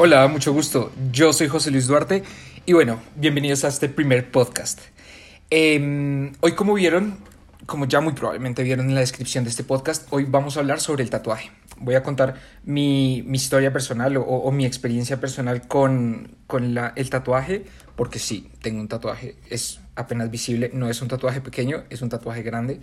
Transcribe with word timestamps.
Hola, 0.00 0.28
mucho 0.28 0.52
gusto. 0.52 0.92
Yo 1.10 1.32
soy 1.32 1.48
José 1.48 1.72
Luis 1.72 1.88
Duarte 1.88 2.22
y 2.66 2.72
bueno, 2.72 3.00
bienvenidos 3.16 3.64
a 3.64 3.68
este 3.68 3.88
primer 3.88 4.30
podcast. 4.30 4.78
Em, 5.50 6.34
hoy 6.38 6.52
como 6.52 6.74
vieron, 6.74 7.18
como 7.66 7.84
ya 7.84 8.00
muy 8.00 8.12
probablemente 8.12 8.62
vieron 8.62 8.86
en 8.86 8.94
la 8.94 9.00
descripción 9.00 9.42
de 9.42 9.50
este 9.50 9.64
podcast, 9.64 10.06
hoy 10.10 10.24
vamos 10.24 10.56
a 10.56 10.60
hablar 10.60 10.78
sobre 10.78 11.02
el 11.02 11.10
tatuaje. 11.10 11.50
Voy 11.78 11.96
a 11.96 12.04
contar 12.04 12.36
mi, 12.62 13.24
historia 13.32 13.72
personal 13.72 14.16
o, 14.18 14.48
mi 14.52 14.66
experiencia 14.66 15.18
personal 15.18 15.66
con, 15.66 16.36
el 16.94 17.10
tatuaje, 17.10 17.64
porque 17.96 18.20
sí, 18.20 18.52
tengo 18.62 18.80
un 18.80 18.86
tatuaje, 18.86 19.34
es 19.50 19.80
apenas 19.96 20.30
visible, 20.30 20.70
no 20.72 20.88
es 20.88 21.02
un 21.02 21.08
tatuaje 21.08 21.40
pequeño, 21.40 21.82
es 21.90 22.02
un 22.02 22.08
tatuaje 22.08 22.44
grande. 22.44 22.80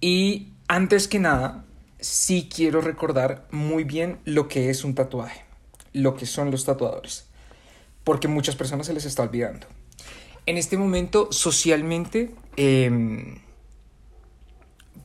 Y 0.00 0.48
antes 0.66 1.06
que 1.06 1.20
nada, 1.20 1.64
sí 2.00 2.48
quiero 2.52 2.80
recordar 2.80 3.46
muy 3.52 3.84
bien 3.84 4.18
lo 4.24 4.48
que 4.48 4.68
es 4.70 4.82
un 4.82 4.96
tatuaje 4.96 5.48
lo 5.92 6.14
que 6.14 6.26
son 6.26 6.50
los 6.50 6.64
tatuadores, 6.64 7.26
porque 8.04 8.28
muchas 8.28 8.56
personas 8.56 8.86
se 8.86 8.94
les 8.94 9.04
está 9.04 9.22
olvidando. 9.22 9.66
En 10.46 10.56
este 10.56 10.76
momento, 10.76 11.28
socialmente, 11.30 12.34
em, 12.56 13.38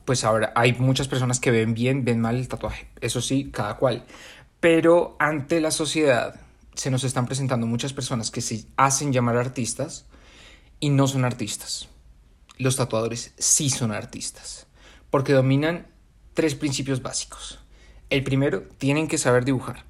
pues 0.04 0.24
ahora 0.24 0.52
hay 0.54 0.72
muchas 0.74 1.08
personas 1.08 1.40
que 1.40 1.50
ven 1.50 1.74
bien, 1.74 2.04
ven 2.04 2.20
mal 2.20 2.36
el 2.36 2.48
tatuaje, 2.48 2.88
eso 3.00 3.20
sí, 3.20 3.50
cada 3.52 3.76
cual, 3.76 4.04
pero 4.60 5.16
ante 5.18 5.60
la 5.60 5.70
sociedad 5.70 6.40
se 6.74 6.90
nos 6.90 7.04
están 7.04 7.26
presentando 7.26 7.66
muchas 7.66 7.92
personas 7.92 8.30
que 8.30 8.40
se 8.40 8.66
hacen 8.76 9.12
llamar 9.12 9.36
artistas 9.36 10.06
y 10.78 10.90
no 10.90 11.08
son 11.08 11.24
artistas. 11.24 11.88
Los 12.58 12.76
tatuadores 12.76 13.32
sí 13.38 13.70
son 13.70 13.92
artistas, 13.92 14.66
porque 15.10 15.32
dominan 15.32 15.86
tres 16.34 16.54
principios 16.54 17.02
básicos. 17.02 17.60
El 18.10 18.22
primero, 18.22 18.62
tienen 18.78 19.08
que 19.08 19.18
saber 19.18 19.44
dibujar. 19.44 19.85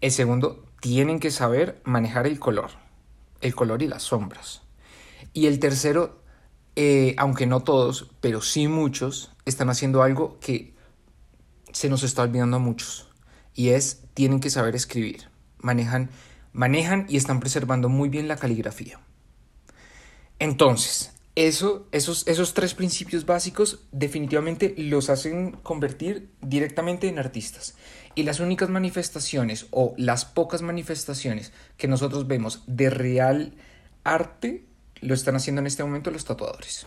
El 0.00 0.10
segundo, 0.12 0.64
tienen 0.80 1.20
que 1.20 1.30
saber 1.30 1.80
manejar 1.84 2.26
el 2.26 2.38
color, 2.38 2.70
el 3.40 3.54
color 3.54 3.82
y 3.82 3.88
las 3.88 4.02
sombras. 4.02 4.62
Y 5.32 5.46
el 5.46 5.58
tercero, 5.58 6.22
eh, 6.76 7.14
aunque 7.18 7.46
no 7.46 7.60
todos, 7.60 8.10
pero 8.20 8.40
sí 8.40 8.68
muchos, 8.68 9.32
están 9.46 9.70
haciendo 9.70 10.02
algo 10.02 10.38
que 10.40 10.74
se 11.72 11.88
nos 11.88 12.02
está 12.02 12.22
olvidando 12.22 12.58
a 12.58 12.60
muchos. 12.60 13.08
Y 13.54 13.70
es, 13.70 14.04
tienen 14.14 14.40
que 14.40 14.50
saber 14.50 14.74
escribir. 14.74 15.30
Manejan, 15.58 16.10
manejan 16.52 17.06
y 17.08 17.16
están 17.16 17.40
preservando 17.40 17.88
muy 17.88 18.08
bien 18.08 18.28
la 18.28 18.36
caligrafía. 18.36 19.00
Entonces, 20.38 21.14
eso, 21.36 21.86
esos, 21.92 22.26
esos 22.26 22.54
tres 22.54 22.74
principios 22.74 23.26
básicos 23.26 23.80
definitivamente 23.92 24.74
los 24.76 25.10
hacen 25.10 25.52
convertir 25.52 26.30
directamente 26.40 27.08
en 27.08 27.18
artistas. 27.18 27.76
Y 28.14 28.22
las 28.22 28.40
únicas 28.40 28.70
manifestaciones 28.70 29.66
o 29.70 29.94
las 29.98 30.24
pocas 30.24 30.62
manifestaciones 30.62 31.52
que 31.76 31.88
nosotros 31.88 32.26
vemos 32.26 32.64
de 32.66 32.88
real 32.88 33.54
arte 34.02 34.64
lo 35.02 35.12
están 35.12 35.36
haciendo 35.36 35.60
en 35.60 35.66
este 35.66 35.84
momento 35.84 36.10
los 36.10 36.24
tatuadores. 36.24 36.86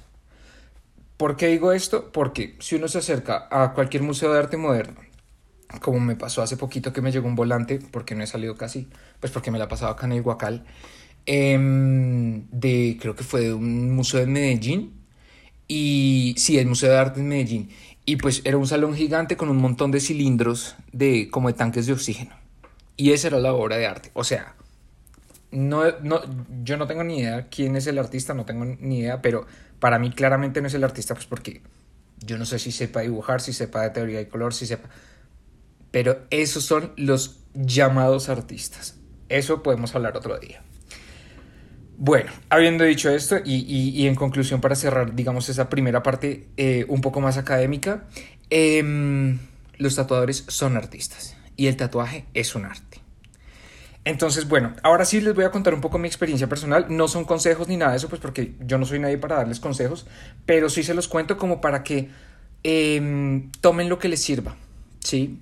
¿Por 1.16 1.36
qué 1.36 1.48
digo 1.48 1.72
esto? 1.72 2.12
Porque 2.12 2.56
si 2.60 2.76
uno 2.76 2.88
se 2.88 2.98
acerca 2.98 3.48
a 3.52 3.74
cualquier 3.74 4.02
museo 4.02 4.34
de 4.34 4.40
arte 4.40 4.58
moderno, 4.58 5.02
como 5.82 6.00
me 6.00 6.16
pasó 6.16 6.42
hace 6.42 6.58
poquito 6.58 6.92
que 6.92 7.02
me 7.02 7.12
llegó 7.12 7.28
un 7.28 7.36
volante, 7.36 7.80
porque 7.92 8.16
no 8.16 8.24
he 8.24 8.28
salido 8.28 8.56
casi, 8.56 8.90
pues 9.20 9.32
porque 9.32 9.52
me 9.52 9.60
la 9.60 9.68
pasaba 9.68 9.92
acá 9.92 10.08
en 10.08 10.14
el 10.14 10.22
Huacal, 10.22 10.66
de, 11.30 12.98
creo 13.00 13.16
que 13.16 13.24
fue 13.24 13.42
de 13.42 13.54
un 13.54 13.92
museo 13.96 14.20
de 14.20 14.28
Medellín. 14.28 14.94
Y 15.68 16.34
sí, 16.38 16.58
el 16.58 16.68
Museo 16.68 16.90
de 16.90 16.98
Arte 16.98 17.20
en 17.20 17.28
Medellín. 17.28 17.70
Y 18.06 18.16
pues 18.16 18.42
era 18.44 18.58
un 18.58 18.66
salón 18.66 18.96
gigante 18.96 19.38
con 19.38 19.50
un 19.50 19.58
montón 19.58 19.92
de 19.92 20.00
cilindros 20.00 20.76
de, 20.92 21.30
como 21.30 21.50
de 21.50 21.54
tanques 21.54 21.86
de 21.86 21.94
oxígeno. 21.94 22.36
Y 22.98 23.12
esa 23.12 23.28
era 23.28 23.40
la 23.40 23.54
obra 23.54 23.78
de 23.78 23.86
arte. 23.86 24.10
O 24.16 24.24
sea, 24.24 24.56
no, 25.52 25.84
no, 26.02 26.22
yo 26.64 26.78
no 26.78 26.88
tengo 26.88 27.04
ni 27.04 27.20
idea 27.20 27.48
quién 27.50 27.76
es 27.76 27.86
el 27.86 28.00
artista, 28.00 28.34
no 28.34 28.46
tengo 28.46 28.66
ni 28.66 29.00
idea, 29.00 29.22
pero 29.22 29.46
para 29.80 30.00
mí 30.00 30.10
claramente 30.10 30.60
no 30.62 30.68
es 30.68 30.74
el 30.74 30.84
artista, 30.84 31.14
pues 31.14 31.28
porque 31.28 31.62
yo 32.26 32.40
no 32.40 32.46
sé 32.46 32.58
si 32.58 32.72
sepa 32.72 33.02
dibujar, 33.02 33.42
si 33.42 33.54
sepa 33.54 33.84
de 33.84 33.92
teoría 33.92 34.18
de 34.18 34.28
color, 34.28 34.54
si 34.56 34.66
sepa... 34.66 34.90
Pero 35.92 36.26
esos 36.32 36.66
son 36.66 36.94
los 36.98 37.42
llamados 37.54 38.30
artistas. 38.30 38.98
Eso 39.30 39.62
podemos 39.62 39.94
hablar 39.94 40.18
otro 40.18 40.38
día. 40.40 40.64
Bueno, 42.02 42.32
habiendo 42.48 42.86
dicho 42.86 43.10
esto 43.10 43.40
y, 43.44 44.08
en 44.08 44.16
conclusión 44.16 44.62
para 44.62 44.76
cerrar, 44.76 45.16
digamos, 45.16 45.50
esa 45.50 45.68
primera 45.68 46.02
parte 46.02 46.48
eh, 46.56 46.86
un 46.88 47.02
poco 47.02 47.20
más 47.20 47.38
académica, 47.38 48.06
em, 48.50 49.38
los 49.78 49.98
tatuadores 49.98 50.46
son 50.48 50.78
artistas 50.78 51.36
y 51.58 51.68
el 51.68 51.76
tatuaje 51.76 52.24
es 52.34 52.56
un 52.56 52.64
arte. 52.64 53.02
Entonces, 54.06 54.48
bueno, 54.48 54.76
ahora 54.82 55.04
sí 55.04 55.20
les 55.20 55.36
voy 55.36 55.44
a 55.44 55.52
contar 55.52 55.74
un 55.74 55.82
poco 55.82 55.98
mi 55.98 56.08
experiencia 56.08 56.48
personal. 56.48 56.86
No 56.88 57.10
son 57.10 57.26
consejos 57.26 57.68
ni 57.68 57.76
nada 57.76 57.92
de 57.92 57.98
eso, 57.98 58.08
pues 58.08 58.22
porque 58.22 58.54
yo 58.62 58.78
no 58.78 58.86
soy 58.86 59.00
nadie 59.00 59.18
para 59.18 59.36
darles 59.36 59.60
consejos, 59.60 60.08
pero 60.46 60.70
sí 60.70 60.84
se 60.84 60.94
los 60.94 61.10
cuento 61.10 61.38
como 61.38 61.60
para 61.60 61.84
que 61.84 62.08
em, 62.64 63.52
tomen 63.60 63.90
lo 63.90 64.00
que 64.00 64.08
les 64.08 64.22
sirva, 64.22 64.56
¿sí? 65.02 65.38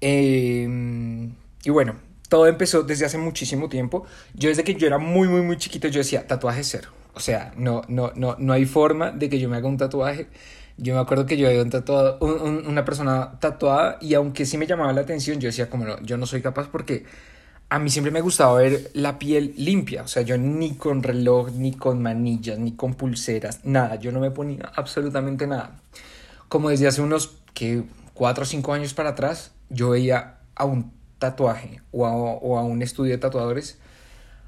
Em, 0.00 1.32
y 1.64 1.70
bueno, 1.70 1.96
todo 2.30 2.46
empezó 2.46 2.84
desde 2.84 3.04
hace 3.04 3.18
muchísimo 3.18 3.68
tiempo. 3.68 4.06
Yo 4.34 4.48
desde 4.48 4.62
que 4.62 4.74
yo 4.76 4.86
era 4.86 4.98
muy, 4.98 5.28
muy, 5.28 5.42
muy 5.42 5.58
chiquito, 5.58 5.88
yo 5.88 5.98
decía, 5.98 6.26
tatuaje 6.26 6.62
cero. 6.62 6.88
O 7.12 7.20
sea, 7.20 7.52
no, 7.56 7.82
no, 7.88 8.12
no, 8.14 8.36
no 8.38 8.52
hay 8.52 8.64
forma 8.66 9.10
de 9.10 9.28
que 9.28 9.40
yo 9.40 9.48
me 9.48 9.56
haga 9.56 9.66
un 9.66 9.76
tatuaje. 9.76 10.28
Yo 10.76 10.94
me 10.94 11.00
acuerdo 11.00 11.26
que 11.26 11.36
yo 11.36 11.48
había 11.48 11.60
un 11.60 11.70
tatuado, 11.70 12.18
una 12.20 12.84
persona 12.84 13.38
tatuada 13.40 13.98
y 14.00 14.14
aunque 14.14 14.46
sí 14.46 14.56
me 14.56 14.66
llamaba 14.66 14.92
la 14.92 15.00
atención, 15.00 15.40
yo 15.40 15.48
decía 15.48 15.68
como 15.68 15.84
no, 15.84 16.00
yo 16.02 16.16
no 16.16 16.24
soy 16.24 16.40
capaz 16.40 16.68
porque 16.68 17.04
a 17.68 17.78
mí 17.80 17.90
siempre 17.90 18.12
me 18.12 18.20
gustaba 18.20 18.54
ver 18.54 18.90
la 18.94 19.18
piel 19.18 19.52
limpia. 19.56 20.02
O 20.04 20.08
sea, 20.08 20.22
yo 20.22 20.38
ni 20.38 20.76
con 20.76 21.02
reloj, 21.02 21.50
ni 21.50 21.72
con 21.72 22.00
manillas, 22.00 22.60
ni 22.60 22.72
con 22.76 22.94
pulseras, 22.94 23.64
nada. 23.64 23.96
Yo 23.96 24.12
no 24.12 24.20
me 24.20 24.30
ponía 24.30 24.70
absolutamente 24.76 25.48
nada. 25.48 25.80
Como 26.48 26.70
desde 26.70 26.86
hace 26.86 27.02
unos, 27.02 27.38
que 27.54 27.82
cuatro 28.14 28.44
o 28.44 28.46
cinco 28.46 28.72
años 28.72 28.94
para 28.94 29.10
atrás, 29.10 29.50
yo 29.68 29.90
veía 29.90 30.38
a 30.54 30.64
un 30.64 30.99
tatuaje 31.20 31.80
o 31.92 32.58
a, 32.58 32.64
un 32.64 32.82
estudio 32.82 33.12
de 33.12 33.18
tatuadores, 33.18 33.78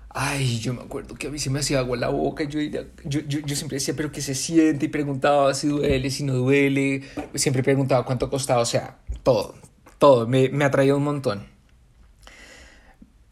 ay, 0.08 0.58
yo 0.58 0.74
me 0.74 0.82
acuerdo 0.82 1.14
que 1.14 1.28
a 1.28 1.30
mí 1.30 1.38
se 1.38 1.50
me 1.50 1.60
hacía 1.60 1.78
agua 1.78 1.96
la 1.96 2.08
boca, 2.08 2.42
yo, 2.44 2.58
yo, 3.04 3.20
yo, 3.20 3.54
siempre 3.54 3.76
decía, 3.76 3.94
pero 3.96 4.10
¿qué 4.10 4.20
se 4.20 4.34
siente? 4.34 4.86
Y 4.86 4.88
preguntaba 4.88 5.54
si 5.54 5.68
duele, 5.68 6.10
si 6.10 6.24
no 6.24 6.34
duele, 6.34 7.04
siempre 7.34 7.62
preguntaba 7.62 8.04
cuánto 8.04 8.28
costaba, 8.28 8.62
o 8.62 8.66
sea, 8.66 8.98
todo, 9.22 9.54
todo, 9.98 10.26
me, 10.26 10.48
me 10.48 10.64
atraía 10.64 10.96
un 10.96 11.04
montón. 11.04 11.46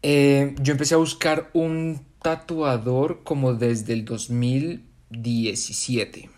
Eh, 0.03 0.55
yo 0.61 0.71
empecé 0.71 0.95
a 0.95 0.97
buscar 0.97 1.51
un 1.53 2.03
tatuador 2.21 3.23
como 3.23 3.53
desde 3.53 3.93
el 3.93 4.03
2017, 4.05 6.29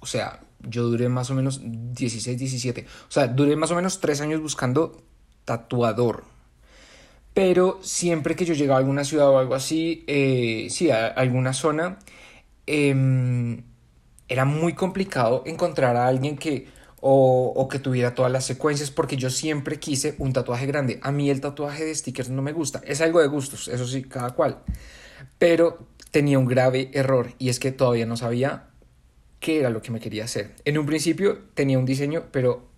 o 0.00 0.06
sea, 0.06 0.40
yo 0.60 0.84
duré 0.84 1.08
más 1.08 1.30
o 1.30 1.34
menos 1.34 1.60
16, 1.62 2.38
17, 2.38 2.86
o 3.08 3.10
sea, 3.10 3.28
duré 3.28 3.56
más 3.56 3.70
o 3.70 3.74
menos 3.74 4.00
tres 4.00 4.20
años 4.20 4.42
buscando 4.42 5.02
tatuador. 5.50 6.22
Pero 7.34 7.80
siempre 7.82 8.36
que 8.36 8.44
yo 8.44 8.54
llegaba 8.54 8.76
a 8.76 8.80
alguna 8.80 9.02
ciudad 9.02 9.28
o 9.30 9.38
algo 9.38 9.56
así, 9.56 10.04
eh, 10.06 10.68
sí, 10.70 10.90
a 10.90 11.08
alguna 11.08 11.52
zona, 11.52 11.98
em, 12.66 13.64
era 14.28 14.44
muy 14.44 14.74
complicado 14.74 15.42
encontrar 15.46 15.96
a 15.96 16.06
alguien 16.06 16.36
que 16.36 16.68
o, 17.00 17.52
o, 17.56 17.68
que 17.68 17.80
tuviera 17.80 18.14
todas 18.14 18.30
las 18.30 18.44
secuencias 18.44 18.90
porque 18.92 19.16
yo 19.16 19.30
siempre 19.30 19.80
quise 19.80 20.14
un 20.18 20.32
tatuaje 20.32 20.66
grande. 20.66 21.00
A 21.02 21.10
mí 21.10 21.30
el 21.30 21.40
tatuaje 21.40 21.84
de 21.84 21.94
stickers 21.94 22.30
no 22.30 22.42
me 22.42 22.52
gusta, 22.52 22.80
es 22.86 23.00
algo 23.00 23.20
de 23.20 23.26
gustos, 23.26 23.66
eso 23.68 23.86
sí, 23.88 24.02
cada 24.04 24.30
cual. 24.30 24.62
Pero 25.38 25.78
tenía 26.12 26.38
un 26.38 26.46
grave 26.46 26.90
error 26.92 27.32
y 27.38 27.48
es 27.48 27.58
que 27.58 27.72
todavía 27.72 28.06
no 28.06 28.16
sabía 28.16 28.68
qué 29.40 29.58
era 29.58 29.70
lo 29.70 29.82
que 29.82 29.90
me 29.90 29.98
quería 29.98 30.24
hacer. 30.24 30.54
En 30.64 30.78
un 30.78 30.86
principio 30.86 31.38
tenía 31.54 31.78
un 31.78 31.86
diseño, 31.86 32.26
pero 32.30 32.69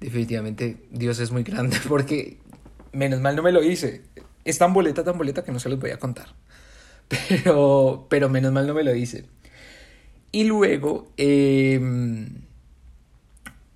definitivamente 0.00 0.76
Dios 0.90 1.18
es 1.18 1.30
muy 1.30 1.42
grande 1.42 1.76
porque 1.88 2.38
menos 2.92 3.20
mal 3.20 3.36
no 3.36 3.42
me 3.42 3.52
lo 3.52 3.62
hice. 3.62 4.02
Es 4.44 4.58
tan 4.58 4.72
boleta, 4.72 5.04
tan 5.04 5.18
boleta 5.18 5.44
que 5.44 5.52
no 5.52 5.60
se 5.60 5.68
los 5.68 5.78
voy 5.78 5.90
a 5.90 5.98
contar. 5.98 6.34
Pero, 7.28 8.06
pero 8.10 8.28
menos 8.28 8.52
mal 8.52 8.66
no 8.66 8.74
me 8.74 8.84
lo 8.84 8.94
hice. 8.94 9.24
Y 10.30 10.44
luego 10.44 11.10
em, 11.16 12.42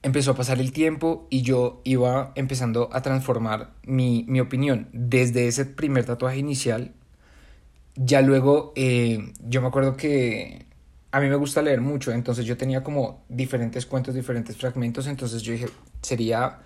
empezó 0.02 0.32
a 0.32 0.34
pasar 0.34 0.60
el 0.60 0.72
tiempo 0.72 1.26
y 1.30 1.40
yo 1.40 1.80
iba 1.84 2.32
empezando 2.34 2.90
a 2.92 3.00
transformar 3.00 3.70
mi, 3.84 4.26
mi 4.28 4.40
opinión. 4.40 4.88
Desde 4.92 5.48
ese 5.48 5.64
primer 5.64 6.04
tatuaje 6.04 6.38
inicial, 6.38 6.92
ya 7.96 8.20
luego 8.20 8.74
eh, 8.76 9.32
yo 9.40 9.62
me 9.62 9.68
acuerdo 9.68 9.96
que 9.96 10.66
a 11.12 11.20
mí 11.20 11.28
me 11.28 11.36
gusta 11.36 11.60
leer 11.60 11.82
mucho, 11.82 12.10
entonces 12.10 12.46
yo 12.46 12.56
tenía 12.56 12.82
como 12.82 13.22
diferentes 13.28 13.84
cuentos, 13.84 14.14
diferentes 14.14 14.56
fragmentos, 14.56 15.06
entonces 15.06 15.42
yo 15.42 15.52
dije, 15.52 15.68
sería, 16.00 16.60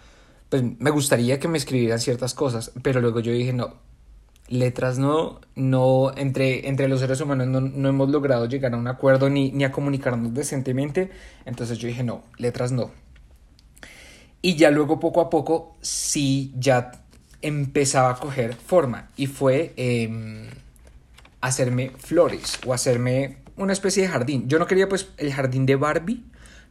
pues 0.48 0.62
me 0.78 0.90
gustaría 0.90 1.40
que 1.40 1.48
me 1.48 1.58
escribieran 1.58 1.98
ciertas 1.98 2.32
cosas, 2.32 2.70
pero 2.80 3.00
luego 3.00 3.18
yo 3.18 3.32
dije, 3.32 3.52
no, 3.52 3.74
letras 4.48 4.98
no, 4.98 5.40
no, 5.56 6.12
entre, 6.16 6.68
entre 6.68 6.86
los 6.86 7.00
seres 7.00 7.20
humanos 7.20 7.48
no, 7.48 7.88
hemos 7.88 8.08
logrado 8.08 8.46
llegar 8.46 8.72
a 8.74 8.76
un 8.76 8.86
acuerdo 8.86 9.28
ni, 9.28 9.50
ni 9.50 9.64
a 9.64 9.72
comunicarnos 9.72 10.32
decentemente, 10.32 11.10
entonces 11.44 11.78
yo 11.78 11.88
dije, 11.88 12.04
no, 12.04 12.22
letras 12.38 12.70
no. 12.70 12.92
Y 14.42 14.54
ya 14.54 14.70
luego 14.70 15.00
poco 15.00 15.20
a 15.20 15.28
poco 15.28 15.76
sí, 15.80 16.54
ya 16.56 16.92
empezaba 17.42 18.10
a 18.10 18.14
coger 18.14 18.54
forma 18.54 19.10
y 19.16 19.26
fue 19.26 19.72
em, 19.76 20.46
hacerme 21.40 21.90
flores 21.98 22.60
o 22.64 22.72
hacerme 22.72 23.38
una 23.56 23.72
especie 23.72 24.02
de 24.02 24.08
jardín. 24.08 24.48
Yo 24.48 24.58
no 24.58 24.66
quería 24.66 24.88
pues 24.88 25.10
el 25.16 25.32
jardín 25.32 25.66
de 25.66 25.76
Barbie, 25.76 26.24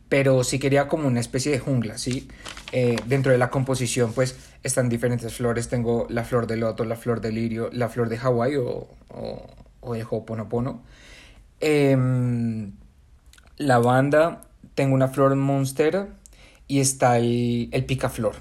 pero 0.09 0.43
sí 0.43 0.59
quería 0.59 0.87
como 0.87 1.07
una 1.07 1.19
especie 1.19 1.51
de 1.51 1.59
jungla, 1.59 1.97
¿sí? 1.97 2.27
Eh, 2.71 2.97
dentro 3.07 3.31
de 3.31 3.37
la 3.37 3.49
composición 3.49 4.13
pues 4.13 4.37
están 4.63 4.89
diferentes 4.89 5.33
flores, 5.33 5.67
tengo 5.67 6.07
la 6.09 6.23
flor 6.23 6.47
de 6.47 6.57
loto, 6.57 6.85
la 6.85 6.95
flor 6.95 7.21
de 7.21 7.31
lirio, 7.31 7.69
la 7.71 7.89
flor 7.89 8.09
de 8.09 8.17
Hawái 8.17 8.55
o, 8.55 8.87
o, 9.09 9.47
o 9.81 9.95
el 9.95 10.05
hoponopono. 10.09 10.83
Eh, 11.59 11.97
lavanda, 13.57 14.41
tengo 14.75 14.93
una 14.93 15.07
flor 15.07 15.35
monstera 15.35 16.09
y 16.67 16.79
está 16.79 17.17
el, 17.17 17.69
el 17.71 17.85
picaflor. 17.85 18.35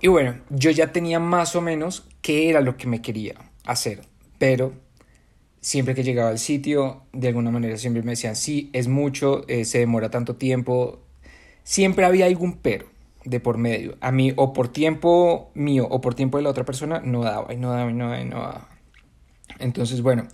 Y 0.00 0.08
bueno, 0.08 0.36
yo 0.50 0.70
ya 0.70 0.92
tenía 0.92 1.18
más 1.18 1.56
o 1.56 1.60
menos 1.60 2.06
qué 2.22 2.48
era 2.48 2.60
lo 2.60 2.76
que 2.76 2.86
me 2.86 3.02
quería 3.02 3.34
hacer, 3.64 4.02
pero 4.38 4.72
siempre 5.60 5.94
que 5.94 6.02
llegaba 6.02 6.30
al 6.30 6.38
sitio, 6.38 7.02
de 7.12 7.28
alguna 7.28 7.50
manera 7.50 7.76
siempre 7.76 8.02
me 8.02 8.12
decían, 8.12 8.36
sí, 8.36 8.70
es 8.72 8.88
mucho, 8.88 9.46
eh, 9.48 9.64
se 9.64 9.78
demora 9.78 10.10
tanto 10.10 10.36
tiempo, 10.36 11.00
siempre 11.62 12.04
había 12.04 12.26
algún 12.26 12.58
pero 12.58 12.86
de 13.24 13.40
por 13.40 13.58
medio. 13.58 13.96
A 14.00 14.12
mí, 14.12 14.32
o 14.36 14.52
por 14.52 14.68
tiempo 14.68 15.50
mío, 15.54 15.86
o 15.90 16.00
por 16.00 16.14
tiempo 16.14 16.38
de 16.38 16.44
la 16.44 16.50
otra 16.50 16.64
persona, 16.64 17.00
no 17.04 17.22
daba, 17.22 17.52
y 17.52 17.56
no 17.56 17.70
daba, 17.70 17.90
y 17.90 17.94
no 17.94 18.08
daba, 18.08 18.20
y 18.20 18.24
no 18.24 18.38
daba. 18.38 18.68
Entonces, 19.58 20.00
bueno, 20.02 20.26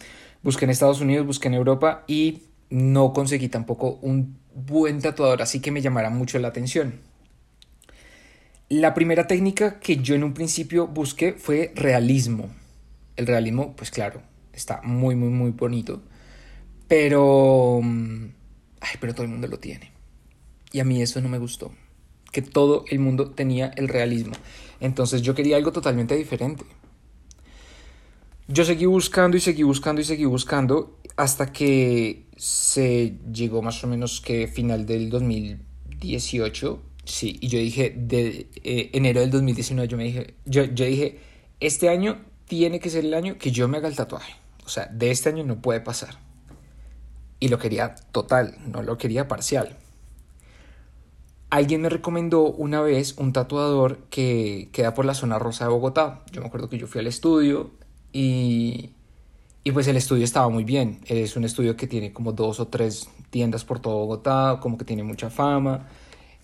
busqué 0.42 0.64
en 0.64 0.70
Estados 0.70 1.00
Unidos, 1.00 1.26
busqué 1.26 1.48
en 1.48 1.54
Europa 1.54 2.04
y 2.06 2.42
no 2.70 3.12
conseguí 3.12 3.48
tampoco 3.48 3.98
un 4.02 4.38
buen 4.54 5.00
tatuador 5.00 5.42
así 5.42 5.60
que 5.60 5.70
me 5.70 5.82
llamara 5.82 6.10
mucho 6.10 6.38
la 6.38 6.48
atención. 6.48 7.00
La 8.68 8.94
primera 8.94 9.26
técnica 9.26 9.78
que 9.78 9.98
yo 9.98 10.14
en 10.14 10.24
un 10.24 10.34
principio 10.34 10.88
busqué 10.88 11.34
fue 11.34 11.72
realismo. 11.76 12.48
El 13.16 13.26
realismo, 13.26 13.74
pues 13.76 13.90
claro, 13.90 14.22
está 14.56 14.80
muy, 14.82 15.14
muy, 15.14 15.28
muy 15.28 15.50
bonito. 15.52 16.02
Pero... 16.88 17.80
mm, 17.82 18.26
Ay, 18.80 18.96
pero 19.00 19.14
todo 19.14 19.24
el 19.24 19.30
mundo 19.30 19.48
lo 19.48 19.58
tiene. 19.58 19.90
Y 20.72 20.80
a 20.80 20.84
mí 20.84 21.02
eso 21.02 21.20
no 21.20 21.28
me 21.28 21.38
gustó. 21.38 21.72
Que 22.32 22.42
todo 22.42 22.84
el 22.88 22.98
mundo 22.98 23.30
tenía 23.30 23.72
el 23.76 23.88
realismo. 23.88 24.34
Entonces 24.80 25.22
yo 25.22 25.34
quería 25.34 25.56
algo 25.56 25.72
totalmente 25.72 26.14
diferente. 26.14 26.64
Yo 28.48 28.64
seguí 28.64 28.86
buscando 28.86 29.36
y 29.36 29.40
seguí 29.40 29.64
buscando 29.64 30.00
y 30.00 30.04
seguí 30.04 30.24
buscando 30.24 31.00
hasta 31.16 31.52
que 31.52 32.26
se 32.36 33.16
llegó 33.32 33.62
más 33.62 33.82
o 33.82 33.88
menos 33.88 34.20
que 34.20 34.46
final 34.46 34.86
del 34.86 35.10
2018, 35.10 36.82
sí, 37.04 37.38
y 37.40 37.48
yo 37.48 37.58
dije, 37.58 37.92
de 37.96 38.48
eh, 38.62 38.90
enero 38.92 39.20
del 39.22 39.30
2019, 39.30 39.88
yo 39.88 39.96
me 39.96 40.04
dije, 40.04 40.34
yo, 40.44 40.64
yo 40.64 40.84
dije, 40.84 41.18
este 41.58 41.88
año 41.88 42.20
tiene 42.46 42.78
que 42.78 42.90
ser 42.90 43.04
el 43.04 43.14
año 43.14 43.38
que 43.38 43.50
yo 43.50 43.66
me 43.66 43.78
haga 43.78 43.88
el 43.88 43.96
tatuaje. 43.96 44.34
O 44.66 44.68
sea, 44.68 44.86
de 44.86 45.10
este 45.10 45.28
año 45.28 45.44
no 45.44 45.62
puede 45.62 45.80
pasar. 45.80 46.18
Y 47.38 47.48
lo 47.48 47.58
quería 47.58 47.94
total, 48.12 48.56
no 48.66 48.82
lo 48.82 48.98
quería 48.98 49.28
parcial. 49.28 49.76
Alguien 51.50 51.80
me 51.80 51.88
recomendó 51.88 52.42
una 52.42 52.80
vez 52.80 53.16
un 53.16 53.32
tatuador 53.32 53.98
que 54.10 54.68
queda 54.72 54.94
por 54.94 55.04
la 55.04 55.14
zona 55.14 55.38
rosa 55.38 55.64
de 55.64 55.70
Bogotá. 55.70 56.24
Yo 56.32 56.40
me 56.40 56.48
acuerdo 56.48 56.68
que 56.68 56.78
yo 56.78 56.88
fui 56.88 57.00
al 57.00 57.06
estudio 57.06 57.70
y, 58.12 58.90
y 59.62 59.70
pues 59.70 59.86
el 59.86 59.96
estudio 59.96 60.24
estaba 60.24 60.48
muy 60.48 60.64
bien. 60.64 61.00
Es 61.06 61.36
un 61.36 61.44
estudio 61.44 61.76
que 61.76 61.86
tiene 61.86 62.12
como 62.12 62.32
dos 62.32 62.58
o 62.58 62.66
tres 62.66 63.08
tiendas 63.30 63.64
por 63.64 63.78
todo 63.78 63.94
Bogotá, 63.98 64.58
como 64.60 64.76
que 64.76 64.84
tiene 64.84 65.04
mucha 65.04 65.30
fama. 65.30 65.86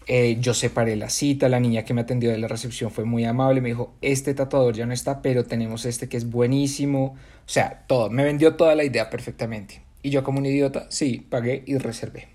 Eh, 0.06 0.38
yo 0.40 0.52
separé 0.54 0.96
la 0.96 1.10
cita, 1.10 1.48
la 1.48 1.60
niña 1.60 1.84
que 1.84 1.94
me 1.94 2.00
atendió 2.00 2.30
de 2.30 2.38
la 2.38 2.48
recepción 2.48 2.90
fue 2.90 3.04
muy 3.04 3.24
amable, 3.24 3.60
me 3.60 3.68
dijo, 3.68 3.94
este 4.02 4.34
tatuador 4.34 4.74
ya 4.74 4.86
no 4.86 4.92
está, 4.92 5.22
pero 5.22 5.44
tenemos 5.44 5.84
este 5.84 6.08
que 6.08 6.16
es 6.16 6.28
buenísimo. 6.28 7.16
O 7.46 7.48
sea, 7.48 7.84
todo, 7.86 8.10
me 8.10 8.24
vendió 8.24 8.56
toda 8.56 8.74
la 8.74 8.84
idea 8.84 9.10
perfectamente. 9.10 9.82
Y 10.02 10.10
yo 10.10 10.24
como 10.24 10.38
un 10.38 10.46
idiota, 10.46 10.86
sí, 10.90 11.26
pagué 11.28 11.62
y 11.66 11.78
reservé. 11.78 12.28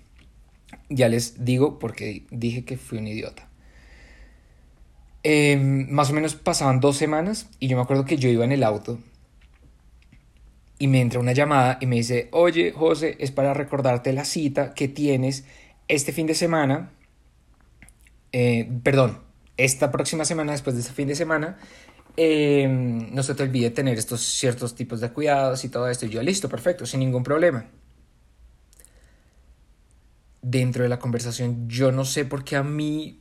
Ya 0.88 1.08
les 1.08 1.44
digo 1.44 1.78
porque 1.78 2.24
dije 2.30 2.64
que 2.64 2.78
fui 2.78 2.98
un 2.98 3.08
idiota. 3.08 3.48
Eh, 5.24 5.56
más 5.56 6.10
o 6.10 6.14
menos 6.14 6.34
pasaban 6.34 6.80
dos 6.80 6.96
semanas 6.96 7.50
y 7.58 7.68
yo 7.68 7.76
me 7.76 7.82
acuerdo 7.82 8.04
que 8.04 8.16
yo 8.16 8.28
iba 8.28 8.44
en 8.44 8.52
el 8.52 8.62
auto 8.62 8.98
y 10.78 10.86
me 10.86 11.00
entra 11.00 11.20
una 11.20 11.32
llamada 11.32 11.78
y 11.80 11.86
me 11.86 11.96
dice, 11.96 12.28
oye 12.30 12.72
José, 12.72 13.16
es 13.18 13.30
para 13.30 13.52
recordarte 13.52 14.12
la 14.12 14.24
cita 14.24 14.74
que 14.74 14.88
tienes 14.88 15.44
este 15.88 16.12
fin 16.12 16.26
de 16.26 16.34
semana, 16.34 16.92
eh, 18.32 18.68
perdón, 18.82 19.20
esta 19.56 19.90
próxima 19.90 20.24
semana, 20.24 20.52
después 20.52 20.76
de 20.76 20.82
este 20.82 20.92
fin 20.92 21.08
de 21.08 21.14
semana, 21.14 21.58
eh, 22.16 22.66
no 22.68 23.22
se 23.22 23.34
te 23.34 23.42
olvide 23.44 23.70
tener 23.70 23.96
estos 23.98 24.22
ciertos 24.22 24.74
tipos 24.74 25.00
de 25.00 25.10
cuidados 25.10 25.64
y 25.64 25.68
todo 25.68 25.88
esto. 25.88 26.06
Y 26.06 26.10
yo, 26.10 26.22
listo, 26.22 26.48
perfecto, 26.48 26.86
sin 26.86 27.00
ningún 27.00 27.22
problema. 27.22 27.66
Dentro 30.42 30.82
de 30.82 30.88
la 30.88 30.98
conversación, 30.98 31.68
yo 31.68 31.92
no 31.92 32.04
sé 32.04 32.24
por 32.24 32.44
qué 32.44 32.56
a 32.56 32.62
mí 32.62 33.20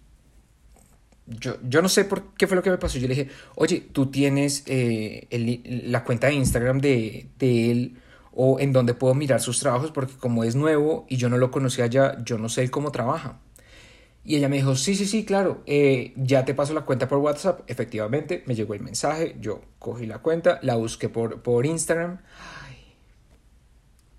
yo, 1.27 1.57
yo, 1.61 1.81
no 1.81 1.89
sé 1.89 2.05
por 2.05 2.33
qué 2.35 2.47
fue 2.47 2.55
lo 2.55 2.63
que 2.63 2.69
me 2.69 2.77
pasó. 2.77 2.97
Yo 2.97 3.07
le 3.07 3.15
dije, 3.15 3.29
oye, 3.55 3.81
tú 3.91 4.07
tienes 4.07 4.63
eh, 4.65 5.27
el, 5.29 5.91
la 5.91 6.03
cuenta 6.03 6.27
de 6.27 6.33
Instagram 6.33 6.79
de, 6.79 7.29
de, 7.37 7.71
él 7.71 7.97
o 8.33 8.59
en 8.59 8.71
donde 8.71 8.93
puedo 8.93 9.13
mirar 9.13 9.41
sus 9.41 9.59
trabajos 9.59 9.91
porque 9.91 10.13
como 10.13 10.43
es 10.43 10.55
nuevo 10.55 11.05
y 11.09 11.17
yo 11.17 11.27
no 11.27 11.37
lo 11.37 11.51
conocía 11.51 11.87
ya, 11.87 12.17
yo 12.23 12.37
no 12.37 12.49
sé 12.49 12.69
cómo 12.71 12.91
trabaja. 12.91 13.39
Y 14.27 14.35
ella 14.35 14.47
me 14.49 14.57
dijo, 14.57 14.75
sí, 14.75 14.93
sí, 14.93 15.07
sí, 15.07 15.25
claro, 15.25 15.63
eh, 15.65 16.13
ya 16.17 16.45
te 16.45 16.53
paso 16.53 16.73
la 16.73 16.81
cuenta 16.81 17.07
por 17.07 17.17
WhatsApp. 17.17 17.61
Efectivamente, 17.67 18.43
me 18.45 18.53
llegó 18.53 18.75
el 18.75 18.81
mensaje, 18.81 19.37
yo 19.39 19.61
cogí 19.79 20.05
la 20.05 20.19
cuenta, 20.19 20.59
la 20.61 20.75
busqué 20.75 21.09
por, 21.09 21.41
por 21.41 21.65
Instagram. 21.65 22.19
Ay, 22.67 22.93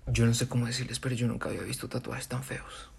yo 0.07 0.25
no 0.25 0.33
sé 0.33 0.49
cómo 0.49 0.65
decirles, 0.65 0.99
pero 0.99 1.15
yo 1.15 1.27
nunca 1.27 1.49
había 1.49 1.61
visto 1.61 1.87
tatuajes 1.87 2.27
tan 2.27 2.43
feos 2.43 2.89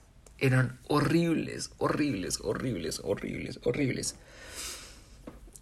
eran 0.41 0.79
horribles, 0.89 1.71
horribles, 1.79 2.41
horribles, 2.43 3.01
horribles, 3.05 3.61
horribles. 3.65 4.17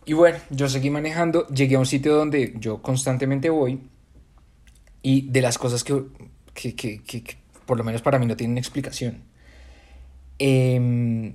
Y 0.07 0.15
bueno, 0.15 0.39
yo 0.51 0.69
seguí 0.69 0.89
manejando, 0.89 1.47
llegué 1.49 1.77
a 1.77 1.81
un 1.81 1.87
sitio 1.87 2.15
donde 2.15 2.55
yo 2.59 2.81
constantemente 2.81 3.51
voy 3.51 3.81
y 5.03 5.29
de 5.31 5.43
las 5.43 5.59
cosas 5.59 5.85
que, 5.85 6.05
que, 6.55 6.75
que, 6.75 7.03
que 7.03 7.39
por 7.67 7.77
lo 7.77 7.85
menos 7.85 8.01
para 8.01 8.19
mí 8.19 8.27
no 8.27 8.37
tienen 8.37 8.57
explicación. 8.57 9.23
Eh, 10.39 11.35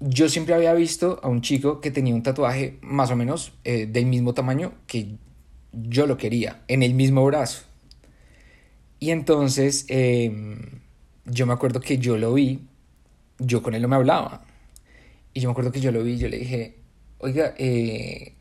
yo 0.00 0.28
siempre 0.28 0.54
había 0.54 0.72
visto 0.74 1.20
a 1.22 1.28
un 1.28 1.42
chico 1.42 1.80
que 1.80 1.90
tenía 1.90 2.14
un 2.14 2.22
tatuaje 2.22 2.78
más 2.82 3.10
o 3.10 3.16
menos 3.16 3.52
eh, 3.64 3.86
del 3.86 4.06
mismo 4.06 4.34
tamaño 4.34 4.72
que 4.86 5.16
yo 5.72 6.06
lo 6.06 6.16
quería, 6.16 6.62
en 6.68 6.82
el 6.82 6.94
mismo 6.94 7.24
brazo. 7.24 7.62
Y 9.00 9.10
entonces... 9.10 9.86
Eh, 9.88 10.32
yo 11.30 11.46
me 11.46 11.52
acuerdo 11.52 11.80
que 11.80 11.98
yo 11.98 12.18
lo 12.18 12.34
vi, 12.34 12.60
yo 13.38 13.62
con 13.62 13.74
él 13.74 13.82
no 13.82 13.88
me 13.88 13.96
hablaba. 13.96 14.44
Y 15.34 15.40
yo 15.40 15.48
me 15.48 15.52
acuerdo 15.52 15.72
que 15.72 15.80
yo 15.80 15.92
lo 15.92 16.02
vi, 16.02 16.18
yo 16.18 16.28
le 16.28 16.38
dije, 16.38 16.76
oiga, 17.18 17.54
eh, 17.58 18.34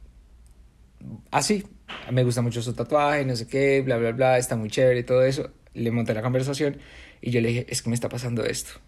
así, 1.32 1.66
ah, 1.88 2.12
me 2.12 2.24
gusta 2.24 2.42
mucho 2.42 2.62
su 2.62 2.74
tatuaje, 2.74 3.26
no 3.26 3.36
sé 3.36 3.48
qué, 3.48 3.82
bla, 3.82 3.98
bla, 3.98 4.12
bla, 4.12 4.38
está 4.38 4.56
muy 4.56 4.70
chévere 4.70 5.02
y 5.02 5.04
todo 5.04 5.24
eso. 5.24 5.52
Le 5.74 5.92
monté 5.92 6.14
la 6.14 6.22
conversación 6.22 6.78
y 7.22 7.32
yo 7.32 7.42
le 7.42 7.50
dije, 7.50 7.66
es 7.70 7.82
que 7.82 7.90
me 7.90 7.96
está 7.96 8.10
pasando 8.10 8.44
esto. 8.44 8.80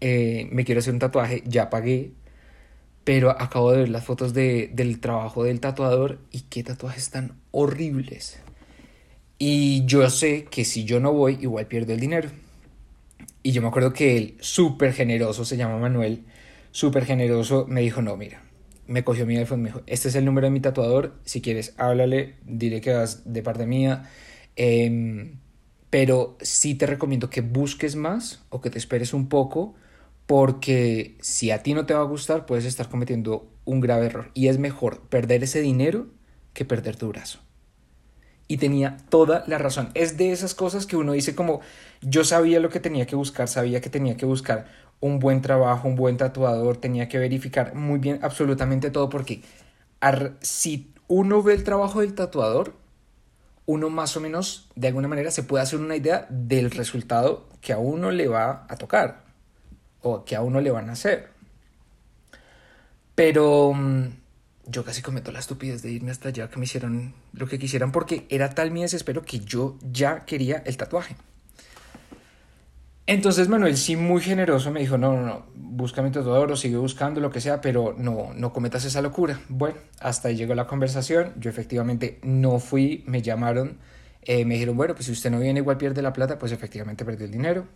Eh, 0.00 0.48
me 0.52 0.64
quiero 0.64 0.80
hacer 0.80 0.92
un 0.92 1.00
tatuaje, 1.00 1.42
ya 1.46 1.70
pagué, 1.70 2.12
pero 3.04 3.30
acabo 3.30 3.72
de 3.72 3.78
ver 3.78 3.88
las 3.88 4.04
fotos 4.04 4.34
de, 4.34 4.70
del 4.72 5.00
trabajo 5.00 5.44
del 5.44 5.60
tatuador 5.60 6.18
y 6.30 6.42
qué 6.42 6.62
tatuajes 6.62 7.10
tan 7.10 7.32
horribles. 7.50 8.38
Y 9.38 9.84
yo 9.86 10.08
sé 10.10 10.44
que 10.44 10.64
si 10.64 10.84
yo 10.84 11.00
no 11.00 11.12
voy, 11.12 11.38
igual 11.40 11.66
pierdo 11.66 11.92
el 11.92 12.00
dinero. 12.00 12.28
Y 13.42 13.52
yo 13.52 13.62
me 13.62 13.68
acuerdo 13.68 13.92
que 13.92 14.16
él, 14.16 14.36
súper 14.40 14.92
generoso, 14.92 15.44
se 15.44 15.56
llama 15.56 15.78
Manuel, 15.78 16.24
súper 16.70 17.04
generoso, 17.04 17.66
me 17.68 17.80
dijo, 17.80 18.02
no, 18.02 18.16
mira, 18.16 18.42
me 18.86 19.04
cogió 19.04 19.26
mi 19.26 19.36
iPhone, 19.36 19.62
me 19.62 19.68
dijo, 19.68 19.82
este 19.86 20.08
es 20.08 20.14
el 20.16 20.24
número 20.24 20.46
de 20.46 20.50
mi 20.50 20.60
tatuador, 20.60 21.14
si 21.24 21.40
quieres, 21.40 21.74
háblale, 21.76 22.34
dile 22.44 22.80
que 22.80 22.92
vas 22.92 23.32
de 23.32 23.42
parte 23.42 23.66
mía, 23.66 24.10
eh, 24.56 25.32
pero 25.90 26.36
sí 26.40 26.74
te 26.74 26.86
recomiendo 26.86 27.30
que 27.30 27.40
busques 27.40 27.96
más 27.96 28.44
o 28.50 28.60
que 28.60 28.70
te 28.70 28.78
esperes 28.78 29.14
un 29.14 29.28
poco, 29.28 29.74
porque 30.28 31.16
si 31.22 31.50
a 31.50 31.62
ti 31.62 31.72
no 31.72 31.86
te 31.86 31.94
va 31.94 32.00
a 32.00 32.04
gustar, 32.04 32.44
puedes 32.44 32.66
estar 32.66 32.90
cometiendo 32.90 33.50
un 33.64 33.80
grave 33.80 34.06
error. 34.06 34.30
Y 34.34 34.48
es 34.48 34.58
mejor 34.58 35.00
perder 35.08 35.42
ese 35.42 35.62
dinero 35.62 36.06
que 36.52 36.66
perder 36.66 36.96
tu 36.96 37.08
brazo 37.08 37.40
y 38.46 38.58
tenía 38.58 38.98
toda 39.08 39.44
la 39.46 39.56
razón. 39.56 39.90
Es 39.94 40.18
de 40.18 40.32
esas 40.32 40.54
cosas 40.54 40.84
que 40.84 40.96
uno 40.96 41.12
dice 41.12 41.34
como 41.34 41.62
yo 42.02 42.24
sabía 42.24 42.60
lo 42.60 42.68
que 42.68 42.78
tenía 42.78 43.06
que 43.06 43.16
buscar, 43.16 43.48
sabía 43.48 43.80
que 43.80 43.88
tenía 43.88 44.18
que 44.18 44.26
buscar 44.26 44.66
un 45.00 45.18
buen 45.18 45.40
trabajo, 45.40 45.88
un 45.88 45.96
buen 45.96 46.18
tatuador, 46.18 46.76
tenía 46.76 47.08
que 47.08 47.18
verificar 47.18 47.74
muy 47.74 47.98
bien 47.98 48.18
absolutamente 48.20 48.90
todo 48.90 49.08
porque 49.08 49.42
si 50.42 50.92
uno 51.06 51.42
ve 51.42 51.54
el 51.54 51.64
trabajo 51.64 52.00
del 52.00 52.14
tatuador, 52.14 52.74
uno 53.64 53.88
más 53.88 54.14
o 54.14 54.20
menos 54.20 54.68
de 54.74 54.88
alguna 54.88 55.08
manera 55.08 55.30
se 55.30 55.42
puede 55.42 55.62
hacer 55.62 55.78
una 55.78 55.96
idea 55.96 56.26
del 56.28 56.70
resultado 56.70 57.48
que 57.62 57.72
a 57.72 57.78
uno 57.78 58.10
le 58.10 58.28
va 58.28 58.66
a 58.68 58.76
tocar 58.76 59.27
que 60.26 60.36
a 60.36 60.42
uno 60.42 60.60
le 60.60 60.70
van 60.70 60.88
a 60.90 60.92
hacer. 60.92 61.30
Pero 63.14 63.72
mm, 63.74 64.06
yo 64.66 64.84
casi 64.84 65.02
cometo 65.02 65.32
la 65.32 65.40
estupidez 65.40 65.82
de 65.82 65.90
irme 65.90 66.10
hasta 66.10 66.28
allá 66.28 66.48
que 66.48 66.58
me 66.58 66.64
hicieran 66.64 67.14
lo 67.32 67.46
que 67.46 67.58
quisieran 67.58 67.90
porque 67.90 68.26
era 68.28 68.50
tal 68.50 68.70
mi 68.70 68.82
desespero 68.82 69.22
que 69.22 69.40
yo 69.40 69.76
ya 69.90 70.24
quería 70.24 70.62
el 70.66 70.76
tatuaje. 70.76 71.16
Entonces 73.06 73.48
Manuel 73.48 73.78
sí 73.78 73.96
muy 73.96 74.20
generoso 74.20 74.70
me 74.70 74.80
dijo, 74.80 74.98
no, 74.98 75.14
no, 75.14 75.22
no, 75.26 75.46
busca 75.54 76.02
mi 76.02 76.10
tatuador 76.10 76.52
o 76.52 76.56
sigue 76.56 76.76
buscando 76.76 77.20
lo 77.22 77.30
que 77.30 77.40
sea, 77.40 77.62
pero 77.62 77.94
no, 77.96 78.34
no 78.34 78.52
cometas 78.52 78.84
esa 78.84 79.00
locura. 79.00 79.40
Bueno, 79.48 79.78
hasta 79.98 80.28
ahí 80.28 80.36
llegó 80.36 80.54
la 80.54 80.66
conversación, 80.66 81.32
yo 81.38 81.48
efectivamente 81.48 82.18
no 82.22 82.58
fui, 82.58 83.04
me 83.06 83.22
llamaron, 83.22 83.78
eh, 84.20 84.44
me 84.44 84.54
dijeron, 84.54 84.76
bueno, 84.76 84.94
pues 84.94 85.06
si 85.06 85.12
usted 85.12 85.30
no 85.30 85.40
viene 85.40 85.60
igual 85.60 85.78
pierde 85.78 86.02
la 86.02 86.12
plata, 86.12 86.38
pues 86.38 86.52
efectivamente 86.52 87.06
perdí 87.06 87.24
el 87.24 87.30
dinero. 87.30 87.66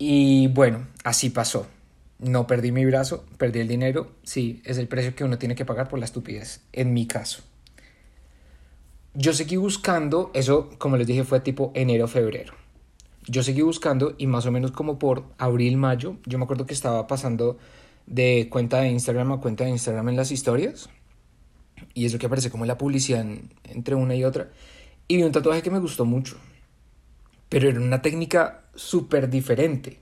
Y 0.00 0.48
bueno, 0.48 0.88
así 1.04 1.30
pasó. 1.30 1.68
No 2.18 2.48
perdí 2.48 2.72
mi 2.72 2.84
brazo, 2.84 3.24
perdí 3.38 3.60
el 3.60 3.68
dinero, 3.68 4.10
sí, 4.24 4.60
es 4.64 4.78
el 4.78 4.88
precio 4.88 5.14
que 5.14 5.22
uno 5.22 5.38
tiene 5.38 5.54
que 5.54 5.64
pagar 5.64 5.88
por 5.88 6.00
la 6.00 6.06
estupidez, 6.06 6.62
en 6.72 6.92
mi 6.92 7.06
caso. 7.06 7.44
Yo 9.14 9.32
seguí 9.32 9.56
buscando, 9.56 10.32
eso 10.34 10.70
como 10.78 10.96
les 10.96 11.06
dije 11.06 11.22
fue 11.22 11.38
tipo 11.38 11.70
enero-febrero 11.74 12.60
yo 13.26 13.42
seguí 13.42 13.62
buscando 13.62 14.14
y 14.18 14.26
más 14.26 14.46
o 14.46 14.52
menos 14.52 14.72
como 14.72 14.98
por 14.98 15.24
abril, 15.38 15.76
mayo, 15.76 16.16
yo 16.26 16.38
me 16.38 16.44
acuerdo 16.44 16.66
que 16.66 16.74
estaba 16.74 17.06
pasando 17.06 17.58
de 18.06 18.48
cuenta 18.50 18.80
de 18.80 18.88
Instagram 18.88 19.32
a 19.32 19.40
cuenta 19.40 19.64
de 19.64 19.70
Instagram 19.70 20.08
en 20.08 20.16
las 20.16 20.32
historias. 20.32 20.88
Y 21.94 22.06
eso 22.06 22.18
que 22.18 22.26
aparece 22.26 22.50
como 22.50 22.66
la 22.66 22.76
publicidad 22.76 23.24
entre 23.64 23.94
una 23.94 24.14
y 24.14 24.24
otra. 24.24 24.50
Y 25.08 25.16
vi 25.16 25.22
un 25.22 25.32
tatuaje 25.32 25.62
que 25.62 25.70
me 25.70 25.78
gustó 25.78 26.04
mucho. 26.04 26.36
Pero 27.48 27.68
era 27.68 27.80
una 27.80 28.02
técnica 28.02 28.59
súper 28.74 29.30
diferente. 29.30 30.00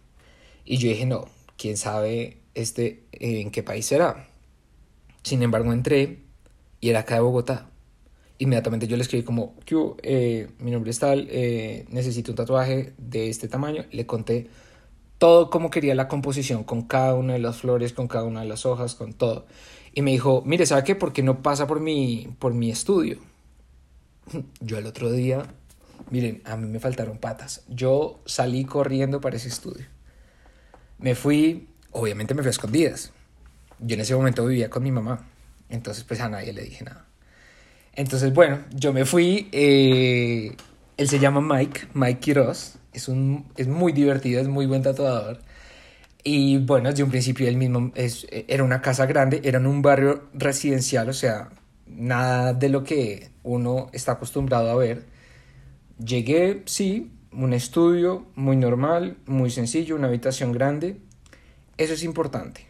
Y 0.64 0.78
yo 0.78 0.88
dije, 0.88 1.06
no, 1.06 1.26
quién 1.56 1.76
sabe 1.76 2.38
este 2.54 3.04
en 3.12 3.50
qué 3.50 3.62
país 3.62 3.86
será. 3.86 4.28
Sin 5.22 5.42
embargo, 5.42 5.72
entré 5.72 6.20
y 6.80 6.90
era 6.90 7.00
acá 7.00 7.16
de 7.16 7.20
Bogotá 7.20 7.68
inmediatamente 8.38 8.86
yo 8.86 8.96
le 8.96 9.02
escribí 9.02 9.24
como, 9.24 9.54
eh, 10.02 10.48
mi 10.60 10.70
nombre 10.70 10.90
es 10.90 10.98
tal, 10.98 11.28
eh, 11.30 11.84
necesito 11.90 12.32
un 12.32 12.36
tatuaje 12.36 12.94
de 12.96 13.28
este 13.28 13.48
tamaño. 13.48 13.84
Le 13.90 14.06
conté 14.06 14.48
todo 15.18 15.50
como 15.50 15.70
quería 15.70 15.94
la 15.94 16.08
composición, 16.08 16.64
con 16.64 16.82
cada 16.82 17.14
una 17.14 17.34
de 17.34 17.40
las 17.40 17.58
flores, 17.58 17.92
con 17.92 18.08
cada 18.08 18.24
una 18.24 18.40
de 18.40 18.46
las 18.46 18.64
hojas, 18.66 18.94
con 18.94 19.12
todo. 19.12 19.46
Y 19.92 20.02
me 20.02 20.12
dijo, 20.12 20.42
mire, 20.46 20.66
¿sabe 20.66 20.84
qué? 20.84 20.94
Porque 20.94 21.22
no 21.22 21.42
pasa 21.42 21.66
por 21.66 21.80
mi, 21.80 22.28
por 22.38 22.54
mi 22.54 22.70
estudio. 22.70 23.18
Yo 24.60 24.78
el 24.78 24.86
otro 24.86 25.10
día, 25.10 25.42
miren, 26.10 26.42
a 26.44 26.56
mí 26.56 26.66
me 26.66 26.80
faltaron 26.80 27.18
patas. 27.18 27.62
Yo 27.68 28.20
salí 28.26 28.64
corriendo 28.64 29.20
para 29.20 29.36
ese 29.36 29.48
estudio. 29.48 29.86
Me 30.98 31.14
fui, 31.14 31.68
obviamente 31.92 32.34
me 32.34 32.42
fui 32.42 32.48
a 32.48 32.50
escondidas. 32.50 33.12
Yo 33.80 33.94
en 33.94 34.00
ese 34.00 34.14
momento 34.14 34.44
vivía 34.46 34.70
con 34.70 34.82
mi 34.82 34.90
mamá. 34.90 35.26
Entonces 35.68 36.04
pues 36.04 36.20
a 36.20 36.28
nadie 36.28 36.52
le 36.52 36.62
dije 36.62 36.84
nada. 36.84 37.08
Entonces, 37.98 38.32
bueno, 38.32 38.60
yo 38.72 38.92
me 38.92 39.04
fui. 39.04 39.48
Eh, 39.50 40.54
él 40.96 41.08
se 41.08 41.18
llama 41.18 41.40
Mike, 41.40 41.88
Mike 41.94 42.20
Quiroz. 42.20 42.78
Es, 42.92 43.08
un, 43.08 43.46
es 43.56 43.66
muy 43.66 43.92
divertido, 43.92 44.40
es 44.40 44.46
muy 44.46 44.66
buen 44.66 44.82
tatuador. 44.82 45.40
Y 46.22 46.58
bueno, 46.58 46.90
desde 46.90 47.02
un 47.02 47.10
principio 47.10 47.48
él 47.48 47.56
mismo 47.56 47.90
es, 47.96 48.26
era 48.30 48.62
una 48.62 48.82
casa 48.82 49.06
grande, 49.06 49.40
era 49.42 49.58
un 49.58 49.82
barrio 49.82 50.28
residencial, 50.32 51.08
o 51.08 51.12
sea, 51.12 51.48
nada 51.86 52.52
de 52.52 52.68
lo 52.68 52.84
que 52.84 53.30
uno 53.42 53.88
está 53.92 54.12
acostumbrado 54.12 54.70
a 54.70 54.76
ver. 54.76 55.04
Llegué, 56.04 56.62
sí, 56.66 57.10
un 57.32 57.52
estudio 57.52 58.26
muy 58.34 58.56
normal, 58.56 59.16
muy 59.26 59.50
sencillo, 59.50 59.96
una 59.96 60.08
habitación 60.08 60.52
grande. 60.52 60.98
Eso 61.76 61.94
es 61.94 62.02
importante. 62.02 62.66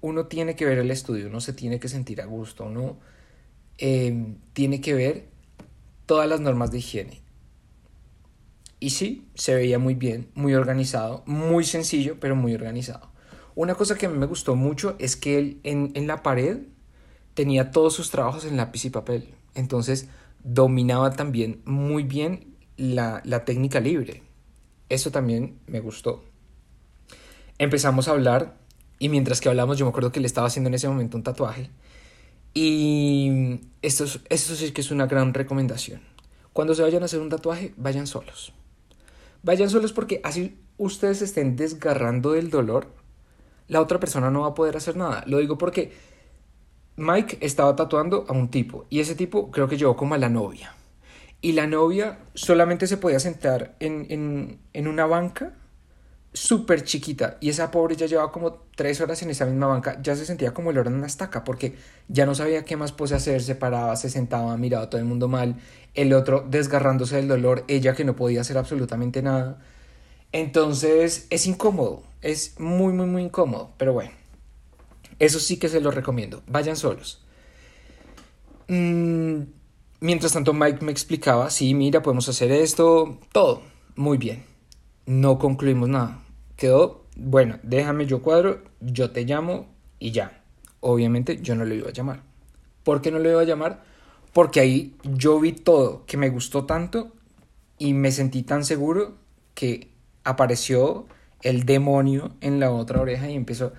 Uno 0.00 0.26
tiene 0.26 0.56
que 0.56 0.64
ver 0.64 0.78
el 0.78 0.90
estudio, 0.90 1.28
uno 1.28 1.40
se 1.40 1.52
tiene 1.52 1.80
que 1.80 1.88
sentir 1.88 2.20
a 2.20 2.26
gusto, 2.26 2.64
uno 2.64 2.98
Em, 3.78 4.38
tiene 4.54 4.80
que 4.80 4.92
ver 4.92 5.28
todas 6.04 6.28
las 6.28 6.40
normas 6.40 6.72
de 6.72 6.78
higiene. 6.78 7.20
Y 8.80 8.90
sí, 8.90 9.28
se 9.34 9.54
veía 9.54 9.78
muy 9.78 9.94
bien, 9.94 10.28
muy 10.34 10.54
organizado, 10.54 11.22
muy 11.26 11.64
sencillo, 11.64 12.16
pero 12.18 12.34
muy 12.34 12.54
organizado. 12.54 13.08
Una 13.54 13.76
cosa 13.76 13.96
que 13.96 14.06
a 14.06 14.08
mí 14.08 14.18
me 14.18 14.26
gustó 14.26 14.56
mucho 14.56 14.96
es 14.98 15.14
que 15.16 15.38
él 15.38 15.60
en, 15.62 15.92
en 15.94 16.08
la 16.08 16.24
pared 16.24 16.58
tenía 17.34 17.70
todos 17.70 17.94
sus 17.94 18.10
trabajos 18.10 18.44
en 18.44 18.56
lápiz 18.56 18.84
y 18.84 18.90
papel. 18.90 19.34
Entonces 19.54 20.08
dominaba 20.42 21.12
también 21.12 21.62
muy 21.64 22.02
bien 22.02 22.56
la, 22.76 23.20
la 23.24 23.44
técnica 23.44 23.80
libre. 23.80 24.22
Eso 24.88 25.10
también 25.10 25.58
me 25.66 25.80
gustó. 25.80 26.24
Empezamos 27.58 28.08
a 28.08 28.12
hablar 28.12 28.56
y 28.98 29.08
mientras 29.08 29.40
que 29.40 29.48
hablamos 29.48 29.78
yo 29.78 29.84
me 29.84 29.90
acuerdo 29.90 30.12
que 30.12 30.20
le 30.20 30.26
estaba 30.26 30.46
haciendo 30.46 30.68
en 30.68 30.74
ese 30.74 30.88
momento 30.88 31.16
un 31.16 31.22
tatuaje 31.22 31.70
y 32.54 33.60
esto, 33.82 34.04
esto 34.28 34.54
sí 34.54 34.72
que 34.72 34.80
es 34.80 34.90
una 34.90 35.06
gran 35.06 35.34
recomendación. 35.34 36.00
Cuando 36.52 36.74
se 36.74 36.82
vayan 36.82 37.02
a 37.02 37.04
hacer 37.04 37.20
un 37.20 37.28
tatuaje, 37.28 37.72
vayan 37.76 38.06
solos. 38.06 38.52
Vayan 39.42 39.70
solos 39.70 39.92
porque 39.92 40.20
así 40.24 40.58
ustedes 40.76 41.22
estén 41.22 41.54
desgarrando 41.54 42.32
del 42.32 42.50
dolor, 42.50 42.88
la 43.68 43.80
otra 43.80 44.00
persona 44.00 44.30
no 44.30 44.40
va 44.40 44.48
a 44.48 44.54
poder 44.54 44.76
hacer 44.76 44.96
nada. 44.96 45.22
Lo 45.26 45.38
digo 45.38 45.58
porque 45.58 45.92
Mike 46.98 47.38
estaba 47.40 47.76
tatuando 47.76 48.26
a 48.28 48.32
un 48.32 48.48
tipo 48.48 48.84
y 48.90 48.98
ese 48.98 49.14
tipo 49.14 49.50
creo 49.50 49.68
que 49.68 49.76
llevó 49.76 49.96
como 49.96 50.14
a 50.14 50.18
la 50.18 50.28
novia. 50.28 50.74
Y 51.40 51.52
la 51.52 51.68
novia 51.68 52.18
solamente 52.34 52.88
se 52.88 52.96
podía 52.96 53.20
sentar 53.20 53.76
en, 53.78 54.06
en, 54.10 54.58
en 54.72 54.88
una 54.88 55.06
banca 55.06 55.52
súper 56.32 56.82
chiquita 56.84 57.38
y 57.40 57.48
esa 57.48 57.70
pobre 57.70 57.96
ya 57.96 58.06
llevaba 58.06 58.32
como 58.32 58.52
tres 58.74 59.00
horas 59.00 59.22
en 59.22 59.30
esa 59.30 59.46
misma 59.46 59.66
banca, 59.68 59.98
ya 60.02 60.14
se 60.14 60.26
sentía 60.26 60.52
como 60.52 60.70
el 60.70 60.78
oro 60.78 60.90
en 60.90 60.96
una 60.96 61.06
estaca 61.06 61.44
porque 61.44 61.76
ya 62.08 62.26
no 62.26 62.34
sabía 62.34 62.64
qué 62.64 62.76
más 62.76 62.92
pose 62.92 63.14
hacer, 63.14 63.42
se 63.42 63.54
paraba, 63.54 63.94
se 63.96 64.10
sentaba, 64.10 64.56
miraba 64.56 64.84
a 64.84 64.90
todo 64.90 65.00
el 65.00 65.06
mundo 65.06 65.28
mal, 65.28 65.56
el 65.94 66.12
otro 66.12 66.44
desgarrándose 66.48 67.16
del 67.16 67.28
dolor, 67.28 67.64
ella 67.68 67.94
que 67.94 68.04
no 68.04 68.14
podía 68.16 68.40
hacer 68.42 68.58
absolutamente 68.58 69.22
nada. 69.22 69.58
Entonces 70.32 71.26
es 71.30 71.46
incómodo, 71.46 72.02
es 72.22 72.58
muy, 72.60 72.92
muy, 72.92 73.06
muy 73.06 73.22
incómodo, 73.22 73.70
pero 73.78 73.92
bueno, 73.92 74.10
eso 75.18 75.40
sí 75.40 75.58
que 75.58 75.68
se 75.68 75.80
lo 75.80 75.90
recomiendo, 75.90 76.42
vayan 76.46 76.76
solos. 76.76 77.24
Mm, 78.68 79.42
mientras 80.00 80.32
tanto 80.32 80.52
Mike 80.52 80.84
me 80.84 80.92
explicaba, 80.92 81.50
sí, 81.50 81.74
mira, 81.74 82.02
podemos 82.02 82.28
hacer 82.28 82.52
esto, 82.52 83.18
todo, 83.32 83.62
muy 83.96 84.18
bien. 84.18 84.44
No 85.06 85.38
concluimos 85.38 85.88
nada 85.88 86.22
quedó, 86.58 87.04
bueno, 87.16 87.58
déjame 87.62 88.04
yo 88.04 88.20
cuadro, 88.20 88.62
yo 88.80 89.12
te 89.12 89.24
llamo 89.24 89.68
y 89.98 90.10
ya. 90.10 90.42
Obviamente 90.80 91.40
yo 91.40 91.54
no 91.54 91.64
lo 91.64 91.74
iba 91.74 91.88
a 91.88 91.92
llamar. 91.92 92.22
¿Por 92.82 93.00
qué 93.00 93.10
no 93.10 93.20
lo 93.20 93.30
iba 93.30 93.40
a 93.40 93.44
llamar? 93.44 93.84
Porque 94.32 94.60
ahí 94.60 94.96
yo 95.04 95.40
vi 95.40 95.52
todo 95.52 96.04
que 96.04 96.16
me 96.16 96.28
gustó 96.28 96.66
tanto 96.66 97.12
y 97.78 97.94
me 97.94 98.10
sentí 98.10 98.42
tan 98.42 98.64
seguro 98.64 99.16
que 99.54 99.92
apareció 100.24 101.06
el 101.42 101.64
demonio 101.64 102.32
en 102.40 102.58
la 102.58 102.72
otra 102.72 103.00
oreja 103.00 103.30
y 103.30 103.36
empezó 103.36 103.72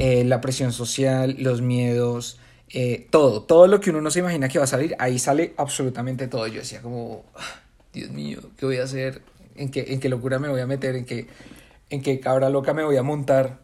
eh, 0.00 0.24
la 0.24 0.40
presión 0.40 0.72
social, 0.72 1.36
los 1.38 1.62
miedos, 1.62 2.40
eh, 2.68 3.06
todo, 3.10 3.42
todo 3.42 3.66
lo 3.68 3.80
que 3.80 3.90
uno 3.90 4.00
no 4.00 4.10
se 4.10 4.18
imagina 4.18 4.48
que 4.48 4.58
va 4.58 4.64
a 4.64 4.68
salir, 4.68 4.96
ahí 4.98 5.18
sale 5.18 5.54
absolutamente 5.56 6.26
todo. 6.26 6.46
Yo 6.48 6.60
decía 6.60 6.82
como, 6.82 7.24
ah, 7.36 7.60
Dios 7.92 8.10
mío, 8.10 8.40
¿qué 8.56 8.66
voy 8.66 8.78
a 8.78 8.84
hacer? 8.84 9.22
¿En 9.54 9.70
qué, 9.70 9.86
en 9.92 10.00
qué 10.00 10.08
locura 10.08 10.38
me 10.38 10.48
voy 10.48 10.60
a 10.60 10.66
meter? 10.66 10.96
¿En 10.96 11.04
qué, 11.04 11.28
en 11.90 12.02
qué 12.02 12.20
cabra 12.20 12.48
loca 12.48 12.72
me 12.72 12.84
voy 12.84 12.96
a 12.96 13.02
montar. 13.02 13.58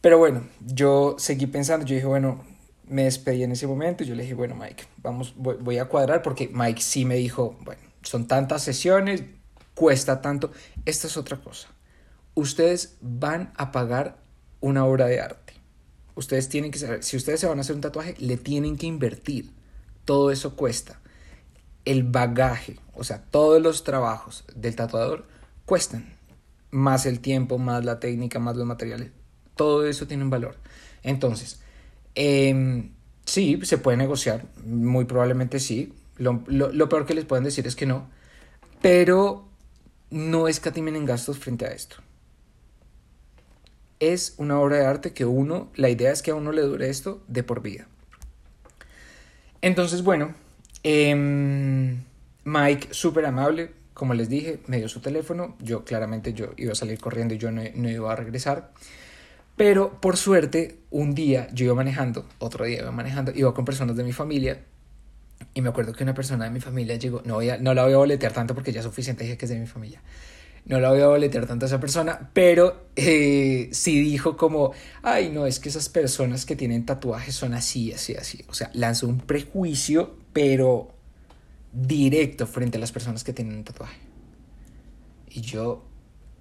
Pero 0.00 0.18
bueno, 0.18 0.46
yo 0.60 1.16
seguí 1.18 1.46
pensando, 1.46 1.86
yo 1.86 1.94
dije, 1.94 2.06
bueno, 2.06 2.44
me 2.84 3.04
despedí 3.04 3.42
en 3.42 3.52
ese 3.52 3.66
momento 3.66 4.04
yo 4.04 4.14
le 4.14 4.22
dije, 4.22 4.34
bueno, 4.34 4.54
Mike, 4.54 4.84
vamos, 4.98 5.34
voy, 5.36 5.78
a 5.78 5.86
cuadrar 5.86 6.22
porque 6.22 6.48
Mike 6.52 6.80
sí 6.80 7.04
me 7.04 7.16
dijo, 7.16 7.56
bueno, 7.64 7.82
son 8.02 8.26
tantas 8.26 8.62
sesiones, 8.62 9.24
cuesta 9.74 10.20
tanto. 10.22 10.50
Esta 10.84 11.06
es 11.06 11.16
otra 11.16 11.36
cosa. 11.38 11.68
Ustedes 12.34 12.96
van 13.00 13.52
a 13.56 13.72
pagar 13.72 14.18
una 14.60 14.84
obra 14.84 15.06
de 15.06 15.20
arte. 15.20 15.54
Ustedes 16.14 16.48
tienen 16.48 16.70
que 16.70 16.78
saber, 16.78 17.02
si 17.02 17.16
ustedes 17.16 17.40
se 17.40 17.46
van 17.46 17.58
a 17.58 17.60
hacer 17.60 17.74
un 17.74 17.82
tatuaje, 17.82 18.14
le 18.18 18.36
tienen 18.36 18.76
que 18.76 18.86
invertir. 18.86 19.50
Todo 20.04 20.30
eso 20.30 20.56
cuesta. 20.56 21.00
El 21.84 22.04
bagaje, 22.04 22.78
o 22.94 23.04
sea, 23.04 23.22
todos 23.22 23.60
los 23.62 23.84
trabajos 23.84 24.44
del 24.54 24.74
tatuador 24.74 25.26
cuestan 25.66 26.16
más 26.70 27.06
el 27.06 27.20
tiempo, 27.20 27.58
más 27.58 27.84
la 27.84 28.00
técnica, 28.00 28.38
más 28.38 28.56
los 28.56 28.66
materiales, 28.66 29.10
todo 29.56 29.86
eso 29.86 30.06
tiene 30.06 30.24
un 30.24 30.30
valor. 30.30 30.56
Entonces, 31.02 31.60
eh, 32.14 32.88
sí, 33.24 33.60
se 33.62 33.78
puede 33.78 33.96
negociar, 33.96 34.46
muy 34.64 35.04
probablemente 35.04 35.60
sí. 35.60 35.92
Lo, 36.16 36.42
lo, 36.46 36.88
peor 36.88 37.04
que 37.04 37.12
les 37.12 37.26
pueden 37.26 37.44
decir 37.44 37.66
es 37.66 37.76
que 37.76 37.84
no, 37.84 38.08
pero 38.80 39.46
no 40.10 40.48
escatimen 40.48 40.96
en 40.96 41.04
gastos 41.04 41.38
frente 41.38 41.66
a 41.66 41.72
esto. 41.72 41.96
Es 44.00 44.34
una 44.36 44.60
obra 44.60 44.76
de 44.78 44.86
arte 44.86 45.12
que 45.12 45.24
uno, 45.24 45.70
la 45.74 45.88
idea 45.88 46.12
es 46.12 46.22
que 46.22 46.30
a 46.30 46.34
uno 46.34 46.52
le 46.52 46.62
dure 46.62 46.90
esto 46.90 47.22
de 47.28 47.42
por 47.42 47.62
vida. 47.62 47.86
Entonces, 49.62 50.02
bueno, 50.02 50.34
em, 50.82 52.02
Mike, 52.44 52.88
súper 52.92 53.26
amable, 53.26 53.70
como 53.94 54.12
les 54.12 54.28
dije, 54.28 54.60
me 54.66 54.76
dio 54.76 54.88
su 54.88 55.00
teléfono, 55.00 55.56
yo 55.58 55.84
claramente 55.84 56.34
yo 56.34 56.52
iba 56.58 56.72
a 56.72 56.74
salir 56.74 57.00
corriendo 57.00 57.34
y 57.34 57.38
yo 57.38 57.50
no, 57.50 57.62
iba 57.62 58.12
a 58.12 58.16
regresar. 58.16 58.72
Pero 59.56 60.00
por 60.02 60.18
suerte, 60.18 60.78
un 60.90 61.14
día 61.14 61.48
yo 61.54 61.64
iba 61.64 61.74
manejando, 61.74 62.28
otro 62.38 62.66
día 62.66 62.80
iba 62.80 62.92
manejando, 62.92 63.32
iba 63.34 63.54
con 63.54 63.64
personas 63.64 63.96
de 63.96 64.04
mi 64.04 64.12
familia. 64.12 64.60
Y 65.54 65.62
me 65.62 65.70
acuerdo 65.70 65.94
que 65.94 66.04
una 66.04 66.12
persona 66.12 66.44
de 66.44 66.50
mi 66.50 66.60
familia 66.60 66.96
llegó, 66.96 67.22
no, 67.24 67.34
voy 67.34 67.48
a, 67.48 67.56
no 67.56 67.72
la 67.72 67.84
voy 67.84 67.94
a 67.94 67.96
boletear 67.96 68.32
tanto 68.32 68.54
porque 68.54 68.70
ya 68.70 68.80
es 68.80 68.84
suficiente 68.86 69.24
dije 69.24 69.38
que 69.38 69.46
es 69.46 69.50
de 69.50 69.58
mi 69.58 69.66
familia. 69.66 70.02
No 70.66 70.80
la 70.80 70.90
voy 70.90 71.00
a 71.00 71.06
boletear 71.06 71.46
tanto 71.46 71.64
a 71.64 71.68
esa 71.68 71.78
persona, 71.78 72.30
pero 72.32 72.88
eh, 72.96 73.68
sí 73.72 74.00
dijo 74.00 74.36
como, 74.36 74.72
ay, 75.02 75.30
no, 75.30 75.46
es 75.46 75.60
que 75.60 75.68
esas 75.68 75.88
personas 75.88 76.44
que 76.44 76.56
tienen 76.56 76.84
tatuajes 76.84 77.36
son 77.36 77.54
así, 77.54 77.92
así, 77.92 78.14
así. 78.16 78.44
O 78.48 78.54
sea, 78.54 78.70
lanzó 78.74 79.06
un 79.06 79.20
prejuicio, 79.20 80.16
pero 80.32 80.92
directo 81.72 82.46
frente 82.48 82.78
a 82.78 82.80
las 82.80 82.90
personas 82.90 83.22
que 83.22 83.32
tienen 83.32 83.56
un 83.56 83.64
tatuaje. 83.64 83.98
Y 85.30 85.40
yo, 85.40 85.84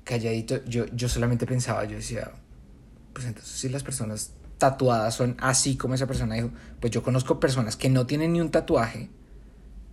calladito, 0.03 0.63
yo, 0.65 0.85
yo 0.87 1.07
solamente 1.07 1.45
pensaba, 1.45 1.85
yo 1.85 1.97
decía, 1.97 2.31
pues 3.13 3.27
entonces 3.27 3.51
si 3.51 3.69
las 3.69 3.83
personas 3.83 4.33
tatuadas 4.57 5.13
son 5.13 5.35
así 5.39 5.77
como 5.77 5.93
esa 5.93 6.07
persona 6.07 6.35
dijo, 6.35 6.49
pues 6.79 6.91
yo 6.91 7.03
conozco 7.03 7.39
personas 7.39 7.75
que 7.75 7.89
no 7.89 8.05
tienen 8.05 8.33
ni 8.33 8.41
un 8.41 8.51
tatuaje, 8.51 9.09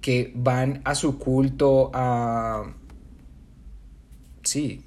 que 0.01 0.33
van 0.35 0.81
a 0.85 0.95
su 0.95 1.19
culto, 1.19 1.91
a... 1.95 2.75
Sí, 4.53 4.85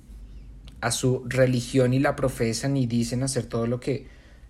a 0.79 0.91
su 0.91 1.23
religión 1.25 1.95
y 1.95 1.99
la 1.99 2.15
profesan 2.15 2.77
y 2.77 2.85
dicen 2.85 3.23
hacer 3.23 3.47
todo 3.47 3.65
lo 3.65 3.79
que, 3.79 4.05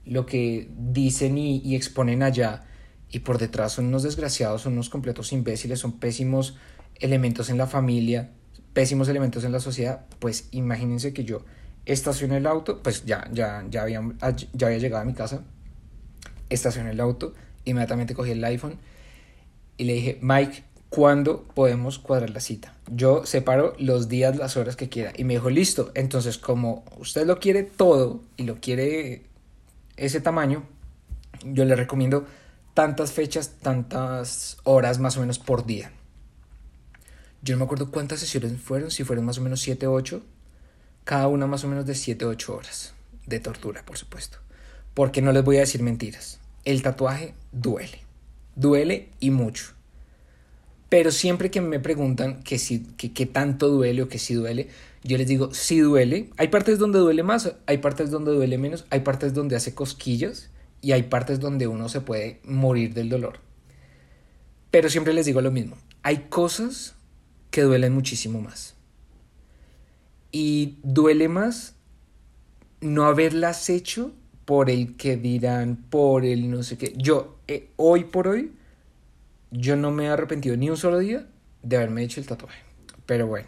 lo 0.05 0.25
que 0.25 0.69
dicen 0.77 1.38
y, 1.38 1.74
exponen 1.74 2.22
allá. 2.22 2.65
Y 3.10 3.19
por 3.19 3.38
detrás 3.38 3.72
son 3.72 3.86
unos 3.86 4.03
desgraciados, 4.03 4.63
son 4.63 4.74
unos 4.74 4.89
completos 4.89 5.31
imbéciles, 5.31 5.79
son 5.79 6.00
pésimos 6.00 6.57
elementos 6.95 7.50
en 7.50 7.57
la 7.57 7.65
familia, 7.65 8.31
pésimos 8.74 9.07
elementos 9.07 9.45
en 9.45 9.53
la 9.53 9.62
sociedad, 9.62 10.05
pues 10.19 10.50
imagínense 10.51 11.13
que 11.13 11.24
yo 11.24 11.45
estacioné 11.86 12.36
el 12.36 12.45
auto, 12.45 12.84
pues 12.84 13.05
ya, 13.05 13.29
ya, 13.31 13.65
ya, 13.69 13.84
había, 13.84 14.01
ya 14.51 14.67
había 14.67 14.79
llegado 14.79 15.01
a 15.01 15.05
mi 15.05 15.13
casa, 15.13 15.45
estacioné 16.50 16.91
el 16.91 17.00
auto, 17.00 17.34
inmediatamente 17.63 18.15
cogí 18.15 18.31
el 18.31 18.43
iPhone 18.43 18.79
y 19.77 19.86
le 19.86 19.93
dije, 19.93 20.19
Mike, 20.22 20.65
¿cuándo 20.89 21.44
podemos 21.54 22.00
cuadrar 22.00 22.30
la 22.30 22.39
cita? 22.39 22.75
Yo 22.92 23.25
separo 23.25 23.75
los 23.77 24.08
días, 24.08 24.36
las 24.36 24.58
horas 24.58 24.75
que 24.75 24.89
quiera. 24.89 25.12
Y 25.15 25.24
me 25.24 25.34
dijo, 25.34 25.50
listo. 25.50 25.92
Entonces, 25.96 26.38
como 26.38 26.84
usted 26.98 27.25
lo 27.25 27.39
quiere 27.39 27.63
todo 27.63 28.22
y 28.38 28.44
lo 28.44 28.60
quiere 28.60 29.24
ese 29.98 30.22
tamaño, 30.22 30.63
yo 31.44 31.65
le 31.65 31.75
recomiendo 31.75 32.25
tantas 32.74 33.12
fechas, 33.12 33.56
tantas 33.62 34.58
horas 34.63 35.00
más 35.00 35.18
o 35.18 35.22
menos 35.22 35.39
por 35.39 35.65
día. 35.65 35.92
Yo 37.42 37.56
no 37.56 37.60
me 37.60 37.65
acuerdo 37.65 37.92
cuántas 37.92 38.20
sesiones 38.20 38.60
fueron, 38.60 38.92
si 38.92 39.04
fueron 39.04 39.25
más 39.25 39.38
o 39.38 39.42
menos 39.42 39.62
7 39.62 39.88
o 39.88 39.94
8 39.94 40.22
cada 41.06 41.27
una 41.27 41.46
más 41.46 41.63
o 41.63 41.68
menos 41.68 41.86
de 41.86 41.94
7 41.96 42.25
o 42.25 42.30
8 42.30 42.56
horas 42.56 42.94
de 43.27 43.39
tortura, 43.39 43.86
por 43.86 43.98
supuesto. 43.98 44.39
Porque 44.94 45.22
no 45.22 45.32
les 45.32 45.44
voy 45.44 45.58
a 45.58 45.62
decir 45.62 45.82
mentiras. 45.82 46.39
El 46.65 46.82
tatuaje 46.82 47.36
duele. 47.51 48.01
Duele 48.56 49.10
y 49.20 49.30
mucho. 49.30 49.75
Pero 50.89 51.12
siempre 51.12 51.50
que 51.51 51.62
me 51.62 51.80
preguntan 51.80 52.44
que, 52.44 52.60
si, 52.60 52.80
que, 52.80 53.25
tanto 53.25 53.70
duele 53.70 54.04
o 54.04 54.08
que 54.08 54.20
si 54.20 54.34
duele, 54.34 54.70
yo 55.04 55.18
les 55.18 55.27
digo, 55.27 55.54
sí 55.54 55.80
duele. 55.80 56.30
Hay 56.38 56.50
partes 56.50 56.77
donde 56.77 57.00
duele 57.00 57.24
más, 57.24 57.54
hay 57.65 57.80
partes 57.80 58.12
donde 58.12 58.32
duele 58.32 58.58
menos, 58.58 58.86
hay 58.89 59.01
partes 59.01 59.34
donde 59.34 59.56
hace 59.56 59.74
cosquillas 59.74 60.50
y 60.82 60.92
hay 60.92 61.04
partes 61.04 61.39
donde 61.39 61.68
uno 61.68 61.89
se 61.89 62.01
puede 62.01 62.39
morir 62.44 62.94
del 62.94 63.10
dolor. 63.10 63.39
Pero 64.72 64.89
siempre 64.89 65.13
les 65.13 65.25
digo 65.25 65.42
lo 65.42 65.51
mismo. 65.51 65.77
Hay 66.04 66.25
cosas 66.30 66.96
que 67.50 67.62
duelen 67.62 67.94
muchísimo 67.94 68.42
más. 68.42 68.75
Y 70.32 70.77
duele 70.84 71.30
más 71.30 71.76
no 72.82 73.06
haberlas 73.06 73.69
hecho 73.69 74.12
por 74.45 74.69
el 74.69 74.95
que 74.95 75.17
dirán, 75.17 75.78
por 75.89 76.24
el 76.24 76.52
no 76.52 76.62
sé 76.62 76.78
qué. 76.78 76.93
Yo, 76.98 77.38
eh, 77.48 77.69
hoy 77.78 78.04
por 78.04 78.28
hoy, 78.28 78.52
yo 79.58 79.76
no 79.76 79.91
me 79.91 80.06
he 80.06 80.10
arrepentido 80.10 80.58
ni 80.58 80.70
un 80.70 80.78
solo 80.78 81.00
día 81.00 81.26
de 81.63 81.78
haberme 81.78 82.04
hecho 82.04 82.20
el 82.20 82.28
tatuaje. 82.28 82.62
Pero 83.06 83.28
bueno, 83.28 83.48